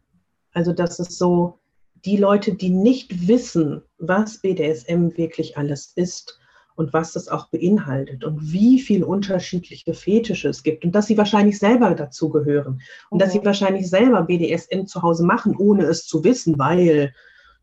Also 0.54 0.74
das 0.74 1.00
ist 1.00 1.18
so, 1.18 1.60
die 2.06 2.18
Leute, 2.18 2.54
die 2.56 2.70
nicht 2.70 3.28
wissen, 3.28 3.82
was 3.98 4.40
BDSM 4.40 5.10
wirklich 5.18 5.58
alles 5.58 5.92
ist 5.96 6.40
und 6.76 6.94
was 6.94 7.14
das 7.14 7.28
auch 7.28 7.50
beinhaltet 7.50 8.24
und 8.24 8.52
wie 8.52 8.80
viele 8.80 9.06
unterschiedliche 9.06 9.94
Fetische 9.94 10.50
es 10.50 10.62
gibt 10.62 10.86
und 10.86 10.94
dass 10.94 11.08
sie 11.08 11.18
wahrscheinlich 11.18 11.58
selber 11.58 11.96
dazu 11.96 12.30
gehören 12.30 12.82
und 13.10 13.18
okay. 13.18 13.24
dass 13.24 13.34
sie 13.34 13.46
wahrscheinlich 13.46 13.90
selber 13.90 14.24
BDSM 14.24 14.86
zu 14.86 15.02
Hause 15.02 15.26
machen, 15.26 15.56
ohne 15.56 15.86
es 15.86 16.06
zu 16.06 16.24
wissen, 16.24 16.60
weil 16.60 17.14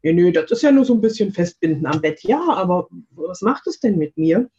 ja, 0.03 0.13
nö, 0.13 0.33
das 0.33 0.51
ist 0.51 0.63
ja 0.63 0.73
nur 0.73 0.85
so 0.85 0.95
ein 0.95 1.01
bisschen 1.01 1.33
festbinden 1.33 1.87
am 1.87 2.01
Bett. 2.01 2.23
Ja, 2.23 2.43
aber 2.53 2.89
was 3.11 3.41
macht 3.41 3.67
es 3.67 3.81
denn 3.81 3.99
mit 3.99 4.17
mir? 4.17 4.51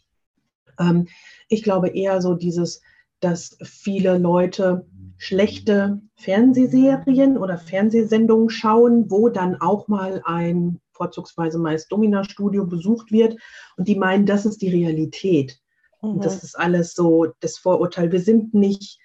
Ähm, 0.78 1.06
ich 1.48 1.62
glaube 1.62 1.88
eher 1.88 2.20
so 2.22 2.34
dieses, 2.34 2.80
dass 3.20 3.56
viele 3.62 4.18
Leute 4.18 4.86
schlechte 5.18 6.00
Fernsehserien 6.16 7.38
oder 7.38 7.58
Fernsehsendungen 7.58 8.50
schauen, 8.50 9.10
wo 9.10 9.28
dann 9.28 9.60
auch 9.60 9.88
mal 9.88 10.22
ein 10.24 10.80
vorzugsweise 10.92 11.58
meist 11.58 11.90
Domina-Studio 11.90 12.66
besucht 12.66 13.10
wird 13.12 13.36
und 13.76 13.88
die 13.88 13.96
meinen, 13.96 14.26
das 14.26 14.46
ist 14.46 14.62
die 14.62 14.70
Realität. 14.70 15.58
Mhm. 16.02 16.10
Und 16.10 16.24
das 16.24 16.42
ist 16.42 16.58
alles 16.58 16.94
so 16.94 17.26
das 17.40 17.58
Vorurteil. 17.58 18.12
Wir 18.12 18.20
sind 18.20 18.54
nicht 18.54 18.98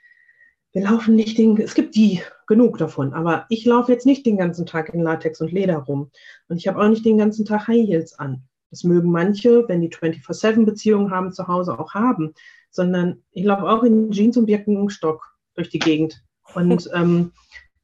wir 0.72 0.84
laufen 0.84 1.16
nicht 1.16 1.38
den, 1.38 1.60
es 1.60 1.74
gibt 1.74 1.96
die 1.96 2.22
genug 2.48 2.78
davon, 2.78 3.14
aber 3.14 3.46
ich 3.50 3.66
laufe 3.66 3.92
jetzt 3.92 4.06
nicht 4.06 4.26
den 4.26 4.38
ganzen 4.38 4.66
Tag 4.66 4.94
in 4.94 5.02
Latex 5.02 5.42
und 5.42 5.52
Leder 5.52 5.78
rum. 5.78 6.12
Und 6.48 6.58
ich 6.58 6.68
habe 6.68 6.80
auch 6.82 6.90
nicht 6.90 7.06
den 7.06 7.18
ganzen 7.18 7.46
Tag 7.46 7.68
High 7.68 7.88
Heels 7.88 8.18
an. 8.20 8.44
Das 8.70 8.84
mögen 8.84 9.12
manche, 9.12 9.68
wenn 9.68 9.82
die 9.82 9.90
24-7-Beziehungen 9.90 11.12
haben, 11.12 11.32
zu 11.32 11.48
Hause 11.48 11.80
auch 11.80 11.94
haben. 11.94 12.34
Sondern 12.70 13.24
ich 13.32 13.44
laufe 13.44 13.64
auch 13.64 13.84
in 13.84 14.12
Jeans 14.12 14.38
und 14.38 14.46
Birkenstock 14.46 15.36
durch 15.56 15.70
die 15.70 15.80
Gegend. 15.80 16.24
Und 16.54 16.88
ähm, 16.94 17.32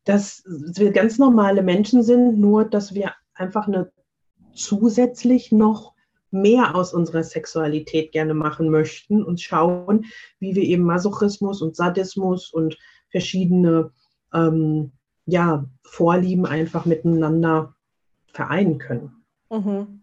dass 0.03 0.43
wir 0.45 0.91
ganz 0.91 1.17
normale 1.17 1.63
Menschen 1.63 2.03
sind, 2.03 2.39
nur 2.39 2.65
dass 2.65 2.93
wir 2.93 3.13
einfach 3.33 3.67
eine 3.67 3.91
zusätzlich 4.53 5.51
noch 5.51 5.94
mehr 6.35 6.75
aus 6.75 6.93
unserer 6.93 7.23
Sexualität 7.23 8.11
gerne 8.11 8.33
machen 8.33 8.69
möchten 8.69 9.23
und 9.23 9.41
schauen, 9.41 10.05
wie 10.39 10.55
wir 10.55 10.63
eben 10.63 10.83
Masochismus 10.83 11.61
und 11.61 11.75
Sadismus 11.75 12.51
und 12.51 12.77
verschiedene 13.09 13.91
ähm, 14.33 14.91
ja, 15.25 15.65
Vorlieben 15.83 16.45
einfach 16.45 16.85
miteinander 16.85 17.75
vereinen 18.27 18.77
können. 18.77 19.23
Mhm. 19.49 20.01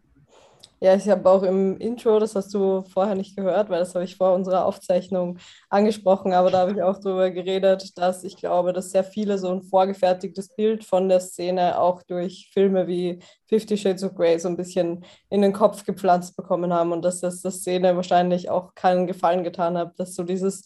Ja, 0.85 0.97
ich 0.97 1.09
habe 1.09 1.31
auch 1.31 1.45
im 1.45 1.77
Intro, 1.79 2.19
das 2.19 2.35
hast 2.35 2.53
du 2.55 2.83
vorher 2.93 3.15
nicht 3.15 3.37
gehört, 3.37 3.71
weil 3.71 3.79
das 3.79 3.95
habe 3.95 4.05
ich 4.05 4.17
vor 4.17 4.35
unserer 4.35 4.67
Aufzeichnung 4.67 5.39
angesprochen, 5.71 6.33
aber 6.33 6.51
da 6.51 6.59
habe 6.59 6.73
ich 6.73 6.83
auch 6.83 6.99
darüber 6.99 7.31
geredet, 7.31 7.97
dass 7.97 8.25
ich 8.25 8.37
glaube, 8.37 8.73
dass 8.73 8.91
sehr 8.91 9.05
viele 9.05 9.39
so 9.39 9.53
ein 9.53 9.63
vorgefertigtes 9.63 10.49
Bild 10.57 10.83
von 10.85 11.09
der 11.09 11.21
Szene 11.21 11.79
auch 11.79 12.03
durch 12.03 12.51
Filme 12.53 12.89
wie 12.89 13.21
Fifty 13.47 13.77
Shades 13.77 14.03
of 14.03 14.17
Grey 14.17 14.41
so 14.41 14.49
ein 14.49 14.57
bisschen 14.57 15.05
in 15.31 15.43
den 15.43 15.53
Kopf 15.53 15.85
gepflanzt 15.85 16.35
bekommen 16.37 16.73
haben 16.73 16.91
und 16.91 17.03
dass 17.05 17.21
das 17.21 17.43
der 17.43 17.53
Szene 17.53 17.95
wahrscheinlich 17.95 18.51
auch 18.51 18.75
keinen 18.75 19.07
Gefallen 19.07 19.45
getan 19.45 19.79
hat, 19.79 20.01
dass 20.01 20.17
so 20.17 20.25
dieses 20.25 20.65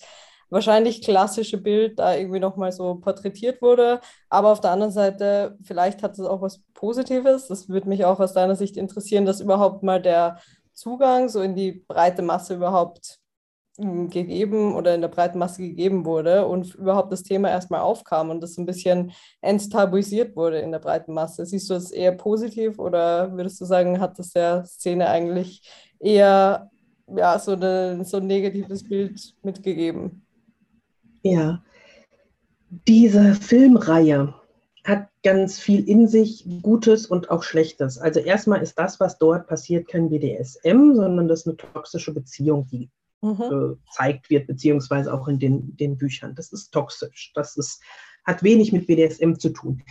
wahrscheinlich 0.50 1.02
klassische 1.02 1.58
Bild 1.58 1.98
da 1.98 2.14
irgendwie 2.14 2.40
nochmal 2.40 2.72
so 2.72 2.96
porträtiert 2.96 3.60
wurde. 3.62 4.00
Aber 4.28 4.52
auf 4.52 4.60
der 4.60 4.70
anderen 4.70 4.92
Seite, 4.92 5.56
vielleicht 5.62 6.02
hat 6.02 6.12
es 6.18 6.20
auch 6.20 6.42
was 6.42 6.60
Positives. 6.74 7.48
Das 7.48 7.68
würde 7.68 7.88
mich 7.88 8.04
auch 8.04 8.20
aus 8.20 8.32
deiner 8.32 8.56
Sicht 8.56 8.76
interessieren, 8.76 9.26
dass 9.26 9.40
überhaupt 9.40 9.82
mal 9.82 10.00
der 10.00 10.38
Zugang 10.72 11.28
so 11.28 11.40
in 11.40 11.54
die 11.54 11.72
breite 11.72 12.22
Masse 12.22 12.54
überhaupt 12.54 13.18
hm, 13.78 14.10
gegeben 14.10 14.74
oder 14.74 14.94
in 14.94 15.00
der 15.00 15.08
breiten 15.08 15.38
Masse 15.38 15.62
gegeben 15.62 16.04
wurde 16.04 16.46
und 16.46 16.74
überhaupt 16.74 17.12
das 17.12 17.22
Thema 17.22 17.50
erstmal 17.50 17.80
aufkam 17.80 18.30
und 18.30 18.40
das 18.42 18.56
ein 18.58 18.66
bisschen 18.66 19.12
enttabuisiert 19.40 20.36
wurde 20.36 20.60
in 20.60 20.72
der 20.72 20.78
breiten 20.78 21.12
Masse. 21.14 21.46
Siehst 21.46 21.68
du 21.70 21.74
das 21.74 21.90
eher 21.90 22.12
positiv 22.12 22.78
oder 22.78 23.32
würdest 23.36 23.60
du 23.60 23.64
sagen, 23.64 24.00
hat 24.00 24.18
das 24.18 24.30
der 24.30 24.64
Szene 24.64 25.08
eigentlich 25.08 25.62
eher 25.98 26.70
ja, 27.14 27.38
so, 27.38 27.52
eine, 27.52 28.04
so 28.04 28.18
ein 28.18 28.26
negatives 28.26 28.84
Bild 28.84 29.34
mitgegeben? 29.42 30.25
Ja, 31.32 31.62
diese 32.86 33.34
Filmreihe 33.34 34.34
hat 34.84 35.08
ganz 35.22 35.58
viel 35.58 35.88
in 35.88 36.06
sich, 36.06 36.46
Gutes 36.62 37.06
und 37.06 37.30
auch 37.30 37.42
Schlechtes. 37.42 37.98
Also 37.98 38.20
erstmal 38.20 38.62
ist 38.62 38.78
das, 38.78 39.00
was 39.00 39.18
dort 39.18 39.48
passiert, 39.48 39.88
kein 39.88 40.10
BDSM, 40.10 40.94
sondern 40.94 41.28
das 41.28 41.40
ist 41.40 41.46
eine 41.48 41.56
toxische 41.56 42.14
Beziehung, 42.14 42.68
die 42.70 42.90
mhm. 43.20 43.78
gezeigt 43.86 44.30
wird, 44.30 44.46
beziehungsweise 44.46 45.12
auch 45.12 45.26
in 45.28 45.38
den, 45.38 45.76
den 45.76 45.98
Büchern. 45.98 46.34
Das 46.34 46.52
ist 46.52 46.72
toxisch. 46.72 47.32
Das 47.34 47.56
ist, 47.56 47.82
hat 48.24 48.42
wenig 48.42 48.72
mit 48.72 48.86
BDSM 48.86 49.34
zu 49.34 49.50
tun. 49.50 49.82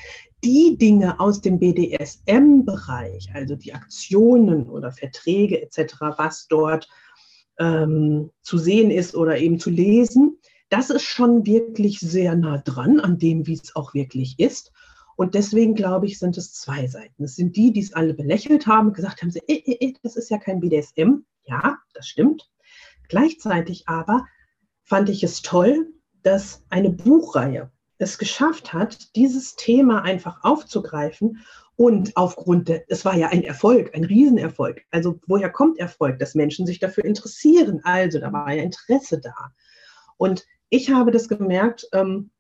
Die 0.43 0.77
Dinge 0.77 1.19
aus 1.19 1.41
dem 1.41 1.59
BDSM-Bereich, 1.59 3.29
also 3.33 3.55
die 3.55 3.73
Aktionen 3.73 4.69
oder 4.69 4.91
Verträge 4.91 5.61
etc., 5.61 5.95
was 6.17 6.47
dort 6.47 6.87
ähm, 7.59 8.31
zu 8.41 8.57
sehen 8.57 8.91
ist 8.91 9.15
oder 9.15 9.37
eben 9.37 9.59
zu 9.59 9.69
lesen, 9.69 10.37
das 10.69 10.89
ist 10.89 11.03
schon 11.03 11.45
wirklich 11.45 11.99
sehr 11.99 12.35
nah 12.35 12.57
dran 12.57 12.99
an 12.99 13.17
dem, 13.17 13.47
wie 13.47 13.53
es 13.53 13.75
auch 13.75 13.93
wirklich 13.93 14.39
ist. 14.39 14.71
Und 15.15 15.33
deswegen 15.33 15.75
glaube 15.75 16.07
ich, 16.07 16.19
sind 16.19 16.37
es 16.37 16.53
zwei 16.53 16.87
Seiten. 16.87 17.23
Es 17.23 17.35
sind 17.35 17.55
die, 17.55 17.71
die 17.71 17.79
es 17.79 17.93
alle 17.93 18.13
belächelt 18.13 18.67
haben, 18.67 18.93
gesagt 18.93 19.21
haben, 19.21 19.31
sie, 19.31 19.41
eh, 19.47 19.61
eh, 19.65 19.93
das 20.03 20.15
ist 20.15 20.29
ja 20.29 20.37
kein 20.37 20.59
BDSM. 20.59 21.23
Ja, 21.43 21.77
das 21.93 22.07
stimmt. 22.07 22.49
Gleichzeitig 23.07 23.87
aber 23.87 24.25
fand 24.83 25.09
ich 25.09 25.23
es 25.23 25.41
toll, 25.41 25.87
dass 26.23 26.63
eine 26.69 26.89
Buchreihe 26.89 27.71
es 27.97 28.17
geschafft 28.17 28.73
hat, 28.73 29.15
dieses 29.15 29.55
Thema 29.55 30.01
einfach 30.01 30.43
aufzugreifen 30.43 31.45
und 31.77 32.15
aufgrund, 32.15 32.69
der, 32.69 32.83
es 32.89 33.03
war 33.05 33.15
ja 33.15 33.29
ein 33.29 33.43
Erfolg, 33.43 33.93
ein 33.93 34.05
Riesenerfolg. 34.05 34.83
Also 34.91 35.19
woher 35.27 35.49
kommt 35.49 35.77
Erfolg? 35.77 36.19
Dass 36.19 36.35
Menschen 36.35 36.65
sich 36.65 36.79
dafür 36.79 37.05
interessieren. 37.05 37.81
Also 37.83 38.19
da 38.19 38.31
war 38.31 38.53
ja 38.53 38.63
Interesse 38.63 39.19
da. 39.19 39.51
Und 40.17 40.45
ich 40.69 40.91
habe 40.91 41.11
das 41.11 41.27
gemerkt, 41.27 41.87
ähm, 41.93 42.31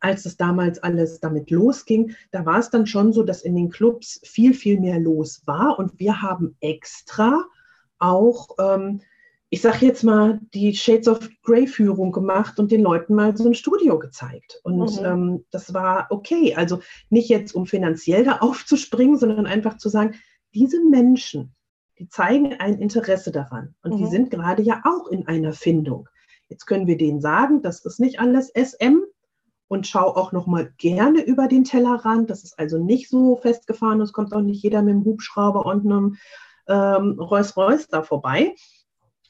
als 0.00 0.24
es 0.26 0.36
damals 0.36 0.82
alles 0.82 1.20
damit 1.20 1.50
losging, 1.50 2.14
da 2.30 2.46
war 2.46 2.58
es 2.58 2.70
dann 2.70 2.86
schon 2.86 3.12
so, 3.12 3.22
dass 3.22 3.42
in 3.42 3.54
den 3.54 3.70
Clubs 3.70 4.20
viel, 4.24 4.54
viel 4.54 4.80
mehr 4.80 4.98
los 4.98 5.42
war. 5.46 5.78
Und 5.78 5.98
wir 5.98 6.22
haben 6.22 6.56
extra 6.60 7.44
auch, 7.98 8.48
ähm, 8.58 9.02
ich 9.50 9.60
sage 9.60 9.86
jetzt 9.86 10.02
mal, 10.02 10.40
die 10.52 10.74
Shades 10.74 11.06
of 11.06 11.28
Grey-Führung 11.42 12.12
gemacht 12.12 12.58
und 12.58 12.72
den 12.72 12.82
Leuten 12.82 13.14
mal 13.14 13.36
so 13.36 13.46
ein 13.46 13.54
Studio 13.54 13.98
gezeigt. 13.98 14.60
Und 14.64 15.00
mhm. 15.00 15.04
ähm, 15.04 15.44
das 15.50 15.74
war 15.74 16.06
okay. 16.10 16.54
Also 16.54 16.80
nicht 17.10 17.28
jetzt, 17.28 17.54
um 17.54 17.66
finanziell 17.66 18.24
da 18.24 18.38
aufzuspringen, 18.40 19.18
sondern 19.18 19.46
einfach 19.46 19.76
zu 19.76 19.88
sagen, 19.88 20.14
diese 20.54 20.82
Menschen, 20.82 21.54
die 21.98 22.08
zeigen 22.08 22.54
ein 22.54 22.78
Interesse 22.78 23.30
daran. 23.30 23.74
Und 23.82 23.94
mhm. 23.94 23.98
die 23.98 24.06
sind 24.06 24.30
gerade 24.30 24.62
ja 24.62 24.82
auch 24.84 25.08
in 25.08 25.28
einer 25.28 25.52
Findung. 25.52 26.08
Jetzt 26.48 26.66
können 26.66 26.86
wir 26.86 26.96
denen 26.96 27.20
sagen, 27.20 27.62
das 27.62 27.84
ist 27.84 28.00
nicht 28.00 28.20
alles 28.20 28.50
SM 28.50 29.00
und 29.68 29.86
schau 29.86 30.14
auch 30.14 30.32
noch 30.32 30.46
mal 30.46 30.72
gerne 30.76 31.22
über 31.22 31.48
den 31.48 31.64
Tellerrand. 31.64 32.30
Das 32.30 32.44
ist 32.44 32.58
also 32.58 32.78
nicht 32.78 33.08
so 33.08 33.36
festgefahren. 33.36 34.00
Es 34.00 34.12
kommt 34.12 34.32
auch 34.34 34.40
nicht 34.40 34.62
jeder 34.62 34.82
mit 34.82 34.94
einem 34.94 35.04
Hubschrauber 35.04 35.66
und 35.66 35.84
einem 35.84 36.16
ähm, 36.68 37.18
Rolls-Royce 37.18 37.88
da 37.88 38.02
vorbei 38.02 38.54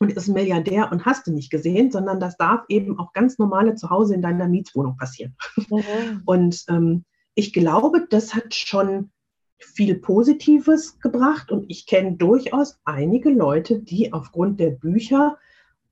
und 0.00 0.12
ist 0.12 0.28
Milliardär 0.28 0.90
und 0.90 1.06
hast 1.06 1.26
du 1.26 1.32
nicht 1.32 1.50
gesehen, 1.50 1.90
sondern 1.90 2.20
das 2.20 2.36
darf 2.36 2.64
eben 2.68 2.98
auch 2.98 3.12
ganz 3.12 3.38
normale 3.38 3.74
zu 3.74 3.90
Hause 3.90 4.14
in 4.14 4.22
deiner 4.22 4.48
Mietswohnung 4.48 4.96
passieren. 4.96 5.36
Mhm. 5.56 6.22
Und 6.24 6.64
ähm, 6.68 7.04
ich 7.34 7.52
glaube, 7.52 8.06
das 8.10 8.34
hat 8.34 8.54
schon 8.54 9.10
viel 9.58 9.94
Positives 9.96 10.98
gebracht 10.98 11.50
und 11.50 11.64
ich 11.68 11.86
kenne 11.86 12.16
durchaus 12.16 12.78
einige 12.84 13.30
Leute, 13.30 13.80
die 13.80 14.12
aufgrund 14.12 14.60
der 14.60 14.70
Bücher 14.70 15.38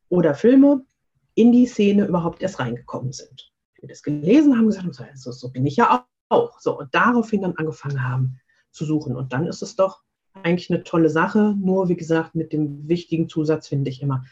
oder 0.09 0.35
Filme 0.35 0.85
in 1.35 1.53
die 1.53 1.67
Szene 1.67 2.07
überhaupt 2.07 2.43
erst 2.43 2.59
reingekommen 2.59 3.13
sind. 3.13 3.51
Die 3.81 3.87
das 3.87 4.03
gelesen 4.03 4.57
haben, 4.57 4.67
gesagt 4.67 4.87
haben, 4.87 5.17
so, 5.17 5.33
so 5.33 5.51
bin 5.51 5.67
ich 5.67 5.77
ja 5.77 6.07
auch. 6.29 6.61
So, 6.61 6.79
und 6.79 6.95
daraufhin 6.95 7.43
dann 7.43 7.57
angefangen 7.57 8.07
haben 8.07 8.41
zu 8.71 8.85
suchen. 8.85 9.17
Und 9.17 9.33
dann 9.33 9.47
ist 9.47 9.63
es 9.63 9.77
doch 9.77 10.03
eigentlich 10.35 10.71
eine 10.71 10.83
tolle 10.83 11.11
Sache. 11.11 11.55
Nur, 11.59 11.89
wie 11.89 11.97
gesagt, 11.97 12.35
mit 12.35 12.53
dem 12.53 12.89
wichtigen 12.89 13.29
Zusatz 13.29 13.69
finde 13.69 13.91
ich 13.91 14.03
immer, 14.03 14.25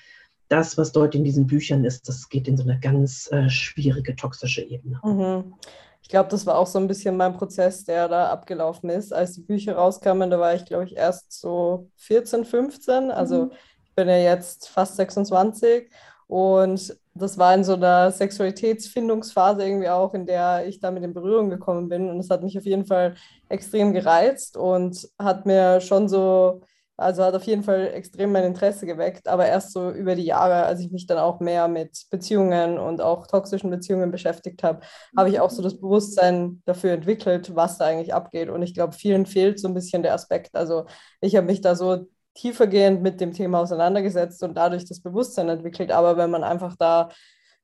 das, 0.49 0.77
was 0.77 0.93
dort 0.93 1.15
in 1.15 1.23
diesen 1.23 1.47
Büchern 1.47 1.85
ist, 1.85 2.09
das 2.09 2.29
geht 2.29 2.49
in 2.49 2.57
so 2.57 2.65
eine 2.65 2.81
ganz 2.81 3.31
äh, 3.31 3.49
schwierige, 3.49 4.17
toxische 4.17 4.63
Ebene. 4.63 5.01
Mhm. 5.05 5.55
Ich 6.03 6.09
glaube, 6.09 6.29
das 6.29 6.45
war 6.45 6.59
auch 6.59 6.67
so 6.67 6.79
ein 6.79 6.89
bisschen 6.89 7.17
mein 7.17 7.35
Prozess, 7.35 7.85
der 7.85 8.09
da 8.09 8.31
abgelaufen 8.31 8.91
ist. 8.91 9.13
Als 9.13 9.35
die 9.35 9.43
Bücher 9.43 9.77
rauskamen, 9.77 10.29
da 10.29 10.41
war 10.41 10.55
ich, 10.55 10.65
glaube 10.65 10.85
ich, 10.85 10.97
erst 10.97 11.33
so 11.33 11.89
14, 11.97 12.45
15. 12.45 13.11
Also 13.13 13.45
mhm. 13.45 13.53
ich 13.85 13.95
bin 13.95 14.09
ja 14.09 14.17
jetzt 14.17 14.69
fast 14.69 14.97
26 14.97 15.89
und 16.31 16.97
das 17.15 17.39
war 17.39 17.53
in 17.57 17.65
so 17.65 17.75
einer 17.75 18.13
Sexualitätsfindungsphase 18.13 19.65
irgendwie 19.65 19.89
auch, 19.89 20.15
in 20.15 20.27
der 20.27 20.65
ich 20.69 20.79
damit 20.79 21.03
in 21.03 21.13
Berührung 21.13 21.51
gekommen 21.51 21.89
bin. 21.89 22.09
Und 22.09 22.21
es 22.21 22.31
hat 22.31 22.45
mich 22.45 22.57
auf 22.57 22.65
jeden 22.65 22.87
Fall 22.87 23.17
extrem 23.49 23.93
gereizt 23.93 24.57
und 24.57 25.09
hat 25.19 25.45
mir 25.45 25.81
schon 25.81 26.09
so, 26.09 26.61
also 26.97 27.25
hat 27.25 27.35
auf 27.35 27.43
jeden 27.43 27.65
Fall 27.65 27.89
extrem 27.95 28.31
mein 28.31 28.45
Interesse 28.45 28.87
geweckt. 28.87 29.27
Aber 29.27 29.45
erst 29.45 29.73
so 29.73 29.91
über 29.91 30.15
die 30.15 30.25
Jahre, 30.25 30.67
als 30.67 30.79
ich 30.79 30.93
mich 30.93 31.05
dann 31.09 31.19
auch 31.19 31.41
mehr 31.41 31.67
mit 31.67 32.07
Beziehungen 32.11 32.79
und 32.79 33.01
auch 33.01 33.27
toxischen 33.27 33.71
Beziehungen 33.71 34.13
beschäftigt 34.13 34.63
habe, 34.63 34.83
habe 35.17 35.31
ich 35.31 35.41
auch 35.41 35.51
so 35.51 35.63
das 35.63 35.81
Bewusstsein 35.81 36.63
dafür 36.65 36.93
entwickelt, 36.93 37.57
was 37.57 37.77
da 37.79 37.87
eigentlich 37.87 38.15
abgeht. 38.15 38.51
Und 38.51 38.63
ich 38.63 38.73
glaube, 38.73 38.93
vielen 38.93 39.27
fehlt 39.27 39.59
so 39.59 39.67
ein 39.67 39.75
bisschen 39.75 40.05
der 40.05 40.15
Aspekt. 40.15 40.55
Also 40.55 40.87
ich 41.21 41.35
habe 41.35 41.49
mich 41.49 41.61
da 41.61 41.75
so 41.75 42.07
tiefergehend 42.35 43.03
mit 43.03 43.21
dem 43.21 43.33
Thema 43.33 43.61
auseinandergesetzt 43.61 44.43
und 44.43 44.55
dadurch 44.55 44.85
das 44.85 45.01
Bewusstsein 45.01 45.49
entwickelt. 45.49 45.91
Aber 45.91 46.17
wenn 46.17 46.31
man 46.31 46.45
einfach 46.45 46.77
da 46.77 47.09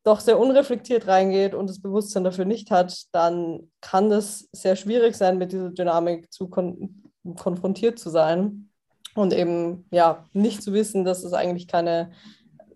doch 0.05 0.21
sehr 0.21 0.39
unreflektiert 0.39 1.07
reingeht 1.09 1.55
und 1.55 1.69
das 1.69 1.81
Bewusstsein 1.81 2.25
dafür 2.25 2.45
nicht 2.45 2.71
hat, 2.71 3.07
dann 3.13 3.71
kann 3.81 4.09
das 4.09 4.49
sehr 4.53 4.77
schwierig 4.77 5.17
sein, 5.17 5.39
mit 5.39 5.53
dieser 5.53 5.71
Dynamik 5.71 6.33
zu 6.33 6.49
kon 6.49 7.03
konfrontiert 7.35 7.99
zu 7.99 8.09
sein 8.09 8.71
und 9.17 9.33
eben 9.33 9.85
ja 9.91 10.25
nicht 10.33 10.63
zu 10.63 10.73
wissen, 10.73 11.05
dass 11.05 11.25
es 11.25 11.33
eigentlich 11.33 11.67
keine 11.67 12.13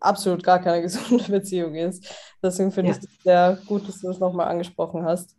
absolut 0.01 0.43
gar 0.43 0.59
keine 0.61 0.83
gesunde 0.83 1.25
Beziehung 1.31 1.77
ist. 1.77 2.05
Deswegen 2.43 2.73
finde 2.73 2.91
ja. 2.91 2.97
ich 2.97 3.05
es 3.05 3.23
sehr 3.23 3.59
gut, 3.67 3.87
dass 3.87 4.01
du 4.01 4.09
das 4.09 4.19
nochmal 4.19 4.49
angesprochen 4.49 5.05
hast. 5.05 5.37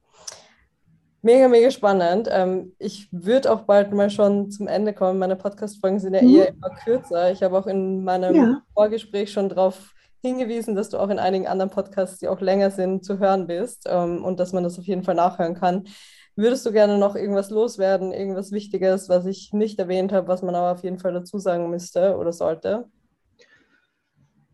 Mega, 1.24 1.48
mega 1.48 1.70
spannend. 1.70 2.28
Ähm, 2.32 2.74
ich 2.80 3.08
würde 3.12 3.52
auch 3.52 3.62
bald 3.62 3.94
mal 3.94 4.10
schon 4.10 4.50
zum 4.50 4.68
Ende 4.68 4.94
kommen. 4.94 5.20
Meine 5.20 5.36
Podcast-Folgen 5.36 6.00
sind 6.00 6.16
ja 6.16 6.22
mhm. 6.24 6.36
eher 6.36 6.50
immer 6.50 6.70
kürzer. 6.72 7.32
Ich 7.32 7.44
habe 7.44 7.58
auch 7.58 7.68
in 7.68 8.04
meinem 8.04 8.36
ja. 8.36 8.62
Vorgespräch 8.74 9.32
schon 9.32 9.48
darauf 9.48 9.94
hingewiesen, 10.22 10.76
dass 10.76 10.90
du 10.90 10.98
auch 10.98 11.10
in 11.10 11.20
einigen 11.20 11.48
anderen 11.48 11.70
Podcasts, 11.70 12.20
die 12.20 12.28
auch 12.28 12.42
länger 12.42 12.72
sind, 12.72 13.06
zu 13.06 13.20
hören 13.20 13.48
bist 13.48 13.88
ähm, 13.88 14.24
und 14.24 14.40
dass 14.40 14.52
man 14.52 14.64
das 14.64 14.80
auf 14.80 14.86
jeden 14.86 15.04
Fall 15.04 15.16
nachhören 15.16 15.56
kann. 15.56 15.88
Würdest 16.36 16.66
du 16.66 16.72
gerne 16.72 16.98
noch 16.98 17.16
irgendwas 17.16 17.50
loswerden, 17.50 18.14
irgendwas 18.14 18.52
Wichtiges, 18.52 19.10
was 19.10 19.26
ich 19.26 19.52
nicht 19.54 19.78
erwähnt 19.80 20.12
habe, 20.14 20.28
was 20.28 20.42
man 20.42 20.56
aber 20.56 20.72
auf 20.72 20.84
jeden 20.84 20.98
Fall 20.98 21.14
dazu 21.14 21.38
sagen 21.38 21.70
müsste 21.70 22.18
oder 22.18 22.34
sollte? 22.34 22.86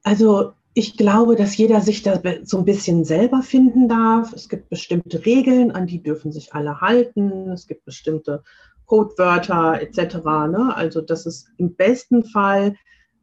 Also 0.03 0.53
ich 0.77 0.95
glaube, 0.95 1.35
dass 1.35 1.57
jeder 1.57 1.81
sich 1.81 2.03
da 2.03 2.21
so 2.43 2.59
ein 2.59 2.65
bisschen 2.65 3.03
selber 3.03 3.41
finden 3.41 3.89
darf. 3.89 4.31
Es 4.33 4.47
gibt 4.47 4.69
bestimmte 4.69 5.25
Regeln, 5.25 5.71
an 5.71 5.87
die 5.87 6.03
dürfen 6.03 6.31
sich 6.31 6.53
alle 6.53 6.81
halten. 6.81 7.49
Es 7.49 7.65
gibt 7.65 7.83
bestimmte 7.83 8.43
Codewörter 8.85 9.81
etc. 9.81 10.17
Ne? 10.51 10.71
Also 10.75 11.01
das 11.01 11.25
ist 11.25 11.49
im 11.57 11.75
besten 11.75 12.23
Fall, 12.23 12.75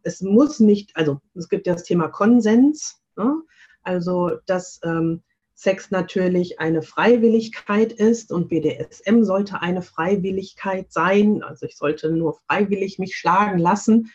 es 0.02 0.20
muss 0.20 0.58
nicht, 0.58 0.96
also 0.96 1.20
es 1.34 1.48
gibt 1.48 1.68
ja 1.68 1.74
das 1.74 1.84
Thema 1.84 2.08
Konsens. 2.08 3.00
Ne? 3.16 3.40
Also 3.84 4.32
dass 4.46 4.80
ähm, 4.82 5.22
Sex 5.54 5.92
natürlich 5.92 6.58
eine 6.58 6.82
Freiwilligkeit 6.82 7.92
ist 7.92 8.32
und 8.32 8.48
BDSM 8.48 9.22
sollte 9.22 9.62
eine 9.62 9.82
Freiwilligkeit 9.82 10.92
sein. 10.92 11.44
Also 11.44 11.66
ich 11.66 11.76
sollte 11.76 12.10
nur 12.10 12.36
freiwillig 12.48 12.98
mich 12.98 13.14
schlagen 13.14 13.60
lassen. 13.60 14.10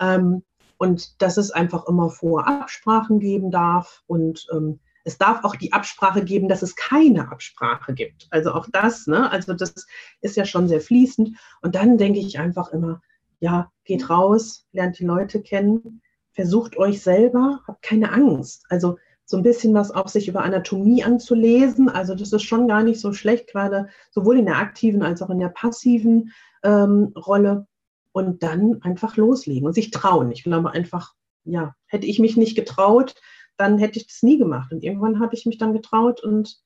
Ähm, 0.00 0.42
und 0.82 1.22
dass 1.22 1.36
es 1.36 1.52
einfach 1.52 1.86
immer 1.86 2.10
vor 2.10 2.48
Absprachen 2.48 3.20
geben 3.20 3.52
darf. 3.52 4.02
Und 4.08 4.48
ähm, 4.52 4.80
es 5.04 5.16
darf 5.16 5.44
auch 5.44 5.54
die 5.54 5.72
Absprache 5.72 6.24
geben, 6.24 6.48
dass 6.48 6.62
es 6.62 6.74
keine 6.74 7.30
Absprache 7.30 7.94
gibt. 7.94 8.26
Also 8.30 8.50
auch 8.50 8.66
das, 8.72 9.06
ne? 9.06 9.30
Also 9.30 9.54
das 9.54 9.86
ist 10.22 10.36
ja 10.36 10.44
schon 10.44 10.66
sehr 10.66 10.80
fließend. 10.80 11.38
Und 11.60 11.76
dann 11.76 11.98
denke 11.98 12.18
ich 12.18 12.40
einfach 12.40 12.72
immer, 12.72 13.00
ja, 13.38 13.70
geht 13.84 14.10
raus, 14.10 14.66
lernt 14.72 14.98
die 14.98 15.04
Leute 15.04 15.40
kennen, 15.40 16.02
versucht 16.32 16.76
euch 16.76 17.00
selber, 17.00 17.60
habt 17.68 17.82
keine 17.82 18.10
Angst. 18.10 18.64
Also 18.68 18.96
so 19.24 19.36
ein 19.36 19.44
bisschen 19.44 19.74
was 19.74 19.92
auch 19.92 20.08
sich 20.08 20.26
über 20.26 20.42
Anatomie 20.42 21.04
anzulesen. 21.04 21.90
Also 21.90 22.16
das 22.16 22.32
ist 22.32 22.42
schon 22.42 22.66
gar 22.66 22.82
nicht 22.82 22.98
so 22.98 23.12
schlecht, 23.12 23.46
gerade 23.46 23.86
sowohl 24.10 24.36
in 24.36 24.46
der 24.46 24.58
aktiven 24.58 25.04
als 25.04 25.22
auch 25.22 25.30
in 25.30 25.38
der 25.38 25.50
passiven 25.50 26.32
ähm, 26.64 27.12
Rolle 27.14 27.68
und 28.12 28.42
dann 28.42 28.82
einfach 28.82 29.16
loslegen 29.16 29.66
und 29.66 29.74
sich 29.74 29.90
trauen. 29.90 30.30
Ich 30.32 30.44
glaube 30.44 30.70
einfach, 30.70 31.14
ja, 31.44 31.74
hätte 31.86 32.06
ich 32.06 32.18
mich 32.18 32.36
nicht 32.36 32.54
getraut, 32.54 33.14
dann 33.56 33.78
hätte 33.78 33.98
ich 33.98 34.06
das 34.06 34.22
nie 34.22 34.38
gemacht. 34.38 34.72
Und 34.72 34.82
irgendwann 34.82 35.20
habe 35.20 35.34
ich 35.34 35.46
mich 35.46 35.58
dann 35.58 35.72
getraut 35.72 36.22
und 36.22 36.60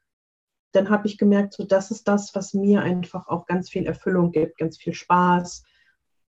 dann 0.72 0.90
habe 0.90 1.06
ich 1.06 1.18
gemerkt, 1.18 1.54
so 1.54 1.64
das 1.64 1.90
ist 1.90 2.06
das, 2.08 2.34
was 2.34 2.52
mir 2.52 2.82
einfach 2.82 3.28
auch 3.28 3.46
ganz 3.46 3.70
viel 3.70 3.86
Erfüllung 3.86 4.32
gibt, 4.32 4.58
ganz 4.58 4.76
viel 4.76 4.92
Spaß, 4.92 5.64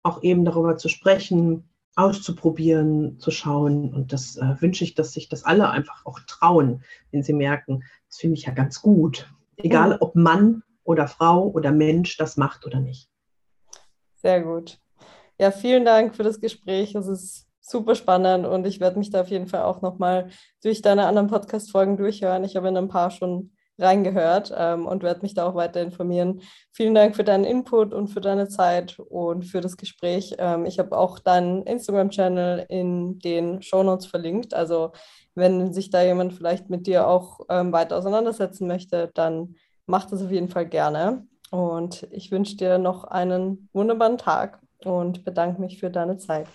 auch 0.03 0.23
eben 0.23 0.45
darüber 0.45 0.77
zu 0.77 0.87
sprechen, 0.87 1.69
auszuprobieren, 1.95 3.19
zu 3.19 3.31
schauen. 3.31 3.93
Und 3.93 4.13
das 4.13 4.37
äh, 4.37 4.55
wünsche 4.61 4.83
ich, 4.83 4.93
dass 4.93 5.13
sich 5.13 5.27
das 5.29 5.43
alle 5.43 5.69
einfach 5.69 6.05
auch 6.05 6.19
trauen, 6.27 6.83
wenn 7.11 7.23
sie 7.23 7.33
merken, 7.33 7.83
das 8.07 8.19
finde 8.19 8.37
ich 8.37 8.45
ja 8.45 8.53
ganz 8.53 8.81
gut. 8.81 9.29
Egal 9.57 9.97
ob 9.99 10.15
Mann 10.15 10.63
oder 10.83 11.07
Frau 11.07 11.47
oder 11.49 11.71
Mensch 11.71 12.15
das 12.17 12.37
macht 12.37 12.65
oder 12.65 12.79
nicht. 12.79 13.09
Sehr 14.15 14.41
gut. 14.41 14.79
Ja, 15.39 15.51
vielen 15.51 15.85
Dank 15.85 16.15
für 16.15 16.23
das 16.23 16.39
Gespräch. 16.41 16.95
Es 16.95 17.07
ist 17.07 17.47
super 17.61 17.93
spannend 17.95 18.47
und 18.47 18.65
ich 18.65 18.79
werde 18.79 18.97
mich 18.97 19.11
da 19.11 19.21
auf 19.21 19.29
jeden 19.29 19.47
Fall 19.47 19.63
auch 19.63 19.81
nochmal 19.81 20.29
durch 20.63 20.81
deine 20.81 21.05
anderen 21.05 21.27
Podcast-Folgen 21.27 21.97
durchhören. 21.97 22.43
Ich 22.43 22.55
habe 22.55 22.69
in 22.69 22.77
ein 22.77 22.87
paar 22.87 23.11
schon 23.11 23.51
reingehört 23.77 24.51
ähm, 24.57 24.87
und 24.87 25.03
werde 25.03 25.21
mich 25.21 25.35
da 25.35 25.47
auch 25.47 25.53
weiter 25.53 25.81
informieren. 25.81 26.41
Vielen 26.71 26.95
Dank 26.95 27.15
für 27.15 27.23
deinen 27.23 27.43
Input 27.43 27.93
und 27.93 28.07
für 28.07 28.21
deine 28.21 28.47
Zeit 28.47 28.97
und 28.97 29.43
für 29.43 29.61
das 29.61 29.77
Gespräch. 29.77 30.35
Ähm, 30.39 30.65
ich 30.65 30.79
habe 30.79 30.97
auch 30.97 31.19
deinen 31.19 31.61
Instagram-Channel 31.63 32.65
in 32.69 33.19
den 33.19 33.61
Shownotes 33.61 34.07
verlinkt. 34.07 34.55
Also 34.55 34.93
wenn 35.35 35.71
sich 35.71 35.91
da 35.91 36.01
jemand 36.01 36.33
vielleicht 36.33 36.71
mit 36.71 36.87
dir 36.87 37.07
auch 37.07 37.41
ähm, 37.49 37.71
weiter 37.71 37.97
auseinandersetzen 37.97 38.67
möchte, 38.67 39.11
dann 39.13 39.55
macht 39.85 40.11
das 40.11 40.23
auf 40.23 40.31
jeden 40.31 40.49
Fall 40.49 40.67
gerne. 40.67 41.27
Und 41.51 42.07
ich 42.11 42.31
wünsche 42.31 42.57
dir 42.57 42.79
noch 42.79 43.03
einen 43.03 43.69
wunderbaren 43.73 44.17
Tag 44.17 44.59
und 44.83 45.25
bedanke 45.25 45.61
mich 45.61 45.79
für 45.79 45.89
deine 45.89 46.17
Zeit. 46.17 46.47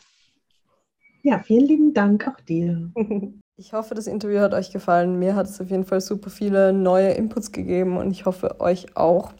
Ja, 1.23 1.39
vielen 1.39 1.67
lieben 1.67 1.95
Dank 1.95 2.29
auch 2.29 2.41
dir. 2.41 2.91
Ich 3.59 3.75
hoffe, 3.75 3.95
das 3.95 4.07
Interview 4.07 4.41
hat 4.41 4.55
euch 4.55 4.73
gefallen. 4.73 5.19
Mir 5.19 5.37
hat 5.37 5.47
es 5.47 5.61
auf 5.61 5.71
jeden 5.71 5.85
Fall 5.85 6.01
super 6.01 6.31
viele 6.31 6.73
neue 6.73 7.11
Inputs 7.11 7.53
gegeben 7.53 7.99
und 7.99 8.11
ich 8.11 8.25
hoffe 8.25 8.61
euch 8.61 8.97
auch. 8.97 9.33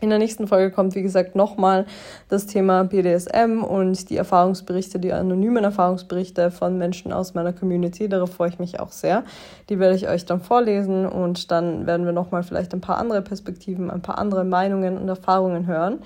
In 0.00 0.10
der 0.10 0.20
nächsten 0.20 0.46
Folge 0.46 0.70
kommt, 0.70 0.94
wie 0.94 1.02
gesagt, 1.02 1.34
nochmal 1.34 1.84
das 2.28 2.46
Thema 2.46 2.84
BDSM 2.84 3.64
und 3.64 4.08
die 4.10 4.16
Erfahrungsberichte, 4.16 5.00
die 5.00 5.12
anonymen 5.12 5.64
Erfahrungsberichte 5.64 6.52
von 6.52 6.78
Menschen 6.78 7.12
aus 7.12 7.34
meiner 7.34 7.52
Community. 7.52 8.08
Darauf 8.08 8.30
freue 8.30 8.50
ich 8.50 8.60
mich 8.60 8.78
auch 8.78 8.92
sehr. 8.92 9.24
Die 9.68 9.80
werde 9.80 9.96
ich 9.96 10.08
euch 10.08 10.24
dann 10.24 10.40
vorlesen 10.40 11.04
und 11.04 11.50
dann 11.50 11.88
werden 11.88 12.06
wir 12.06 12.12
nochmal 12.12 12.44
vielleicht 12.44 12.72
ein 12.74 12.80
paar 12.80 12.98
andere 12.98 13.22
Perspektiven, 13.22 13.90
ein 13.90 14.00
paar 14.00 14.18
andere 14.18 14.44
Meinungen 14.44 14.98
und 14.98 15.08
Erfahrungen 15.08 15.66
hören. 15.66 15.98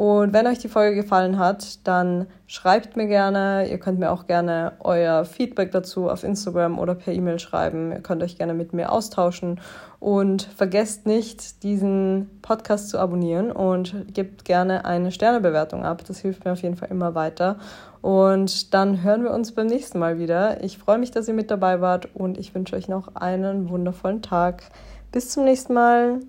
Und 0.00 0.32
wenn 0.32 0.46
euch 0.46 0.56
die 0.56 0.68
Folge 0.68 0.96
gefallen 0.96 1.38
hat, 1.38 1.86
dann 1.86 2.26
schreibt 2.46 2.96
mir 2.96 3.06
gerne. 3.06 3.68
Ihr 3.70 3.76
könnt 3.76 3.98
mir 3.98 4.10
auch 4.10 4.26
gerne 4.26 4.72
euer 4.80 5.26
Feedback 5.26 5.72
dazu 5.72 6.08
auf 6.08 6.24
Instagram 6.24 6.78
oder 6.78 6.94
per 6.94 7.12
E-Mail 7.12 7.38
schreiben. 7.38 7.92
Ihr 7.92 8.00
könnt 8.00 8.22
euch 8.22 8.38
gerne 8.38 8.54
mit 8.54 8.72
mir 8.72 8.92
austauschen. 8.92 9.60
Und 9.98 10.44
vergesst 10.56 11.04
nicht, 11.04 11.62
diesen 11.64 12.30
Podcast 12.40 12.88
zu 12.88 12.98
abonnieren 12.98 13.52
und 13.52 14.06
gebt 14.14 14.46
gerne 14.46 14.86
eine 14.86 15.12
Sternebewertung 15.12 15.84
ab. 15.84 16.02
Das 16.08 16.20
hilft 16.20 16.46
mir 16.46 16.52
auf 16.52 16.62
jeden 16.62 16.76
Fall 16.76 16.88
immer 16.90 17.14
weiter. 17.14 17.58
Und 18.00 18.72
dann 18.72 19.02
hören 19.02 19.22
wir 19.22 19.32
uns 19.32 19.52
beim 19.52 19.66
nächsten 19.66 19.98
Mal 19.98 20.18
wieder. 20.18 20.64
Ich 20.64 20.78
freue 20.78 20.96
mich, 20.96 21.10
dass 21.10 21.28
ihr 21.28 21.34
mit 21.34 21.50
dabei 21.50 21.82
wart 21.82 22.08
und 22.14 22.38
ich 22.38 22.54
wünsche 22.54 22.74
euch 22.74 22.88
noch 22.88 23.16
einen 23.16 23.68
wundervollen 23.68 24.22
Tag. 24.22 24.62
Bis 25.12 25.28
zum 25.28 25.44
nächsten 25.44 25.74
Mal. 25.74 26.20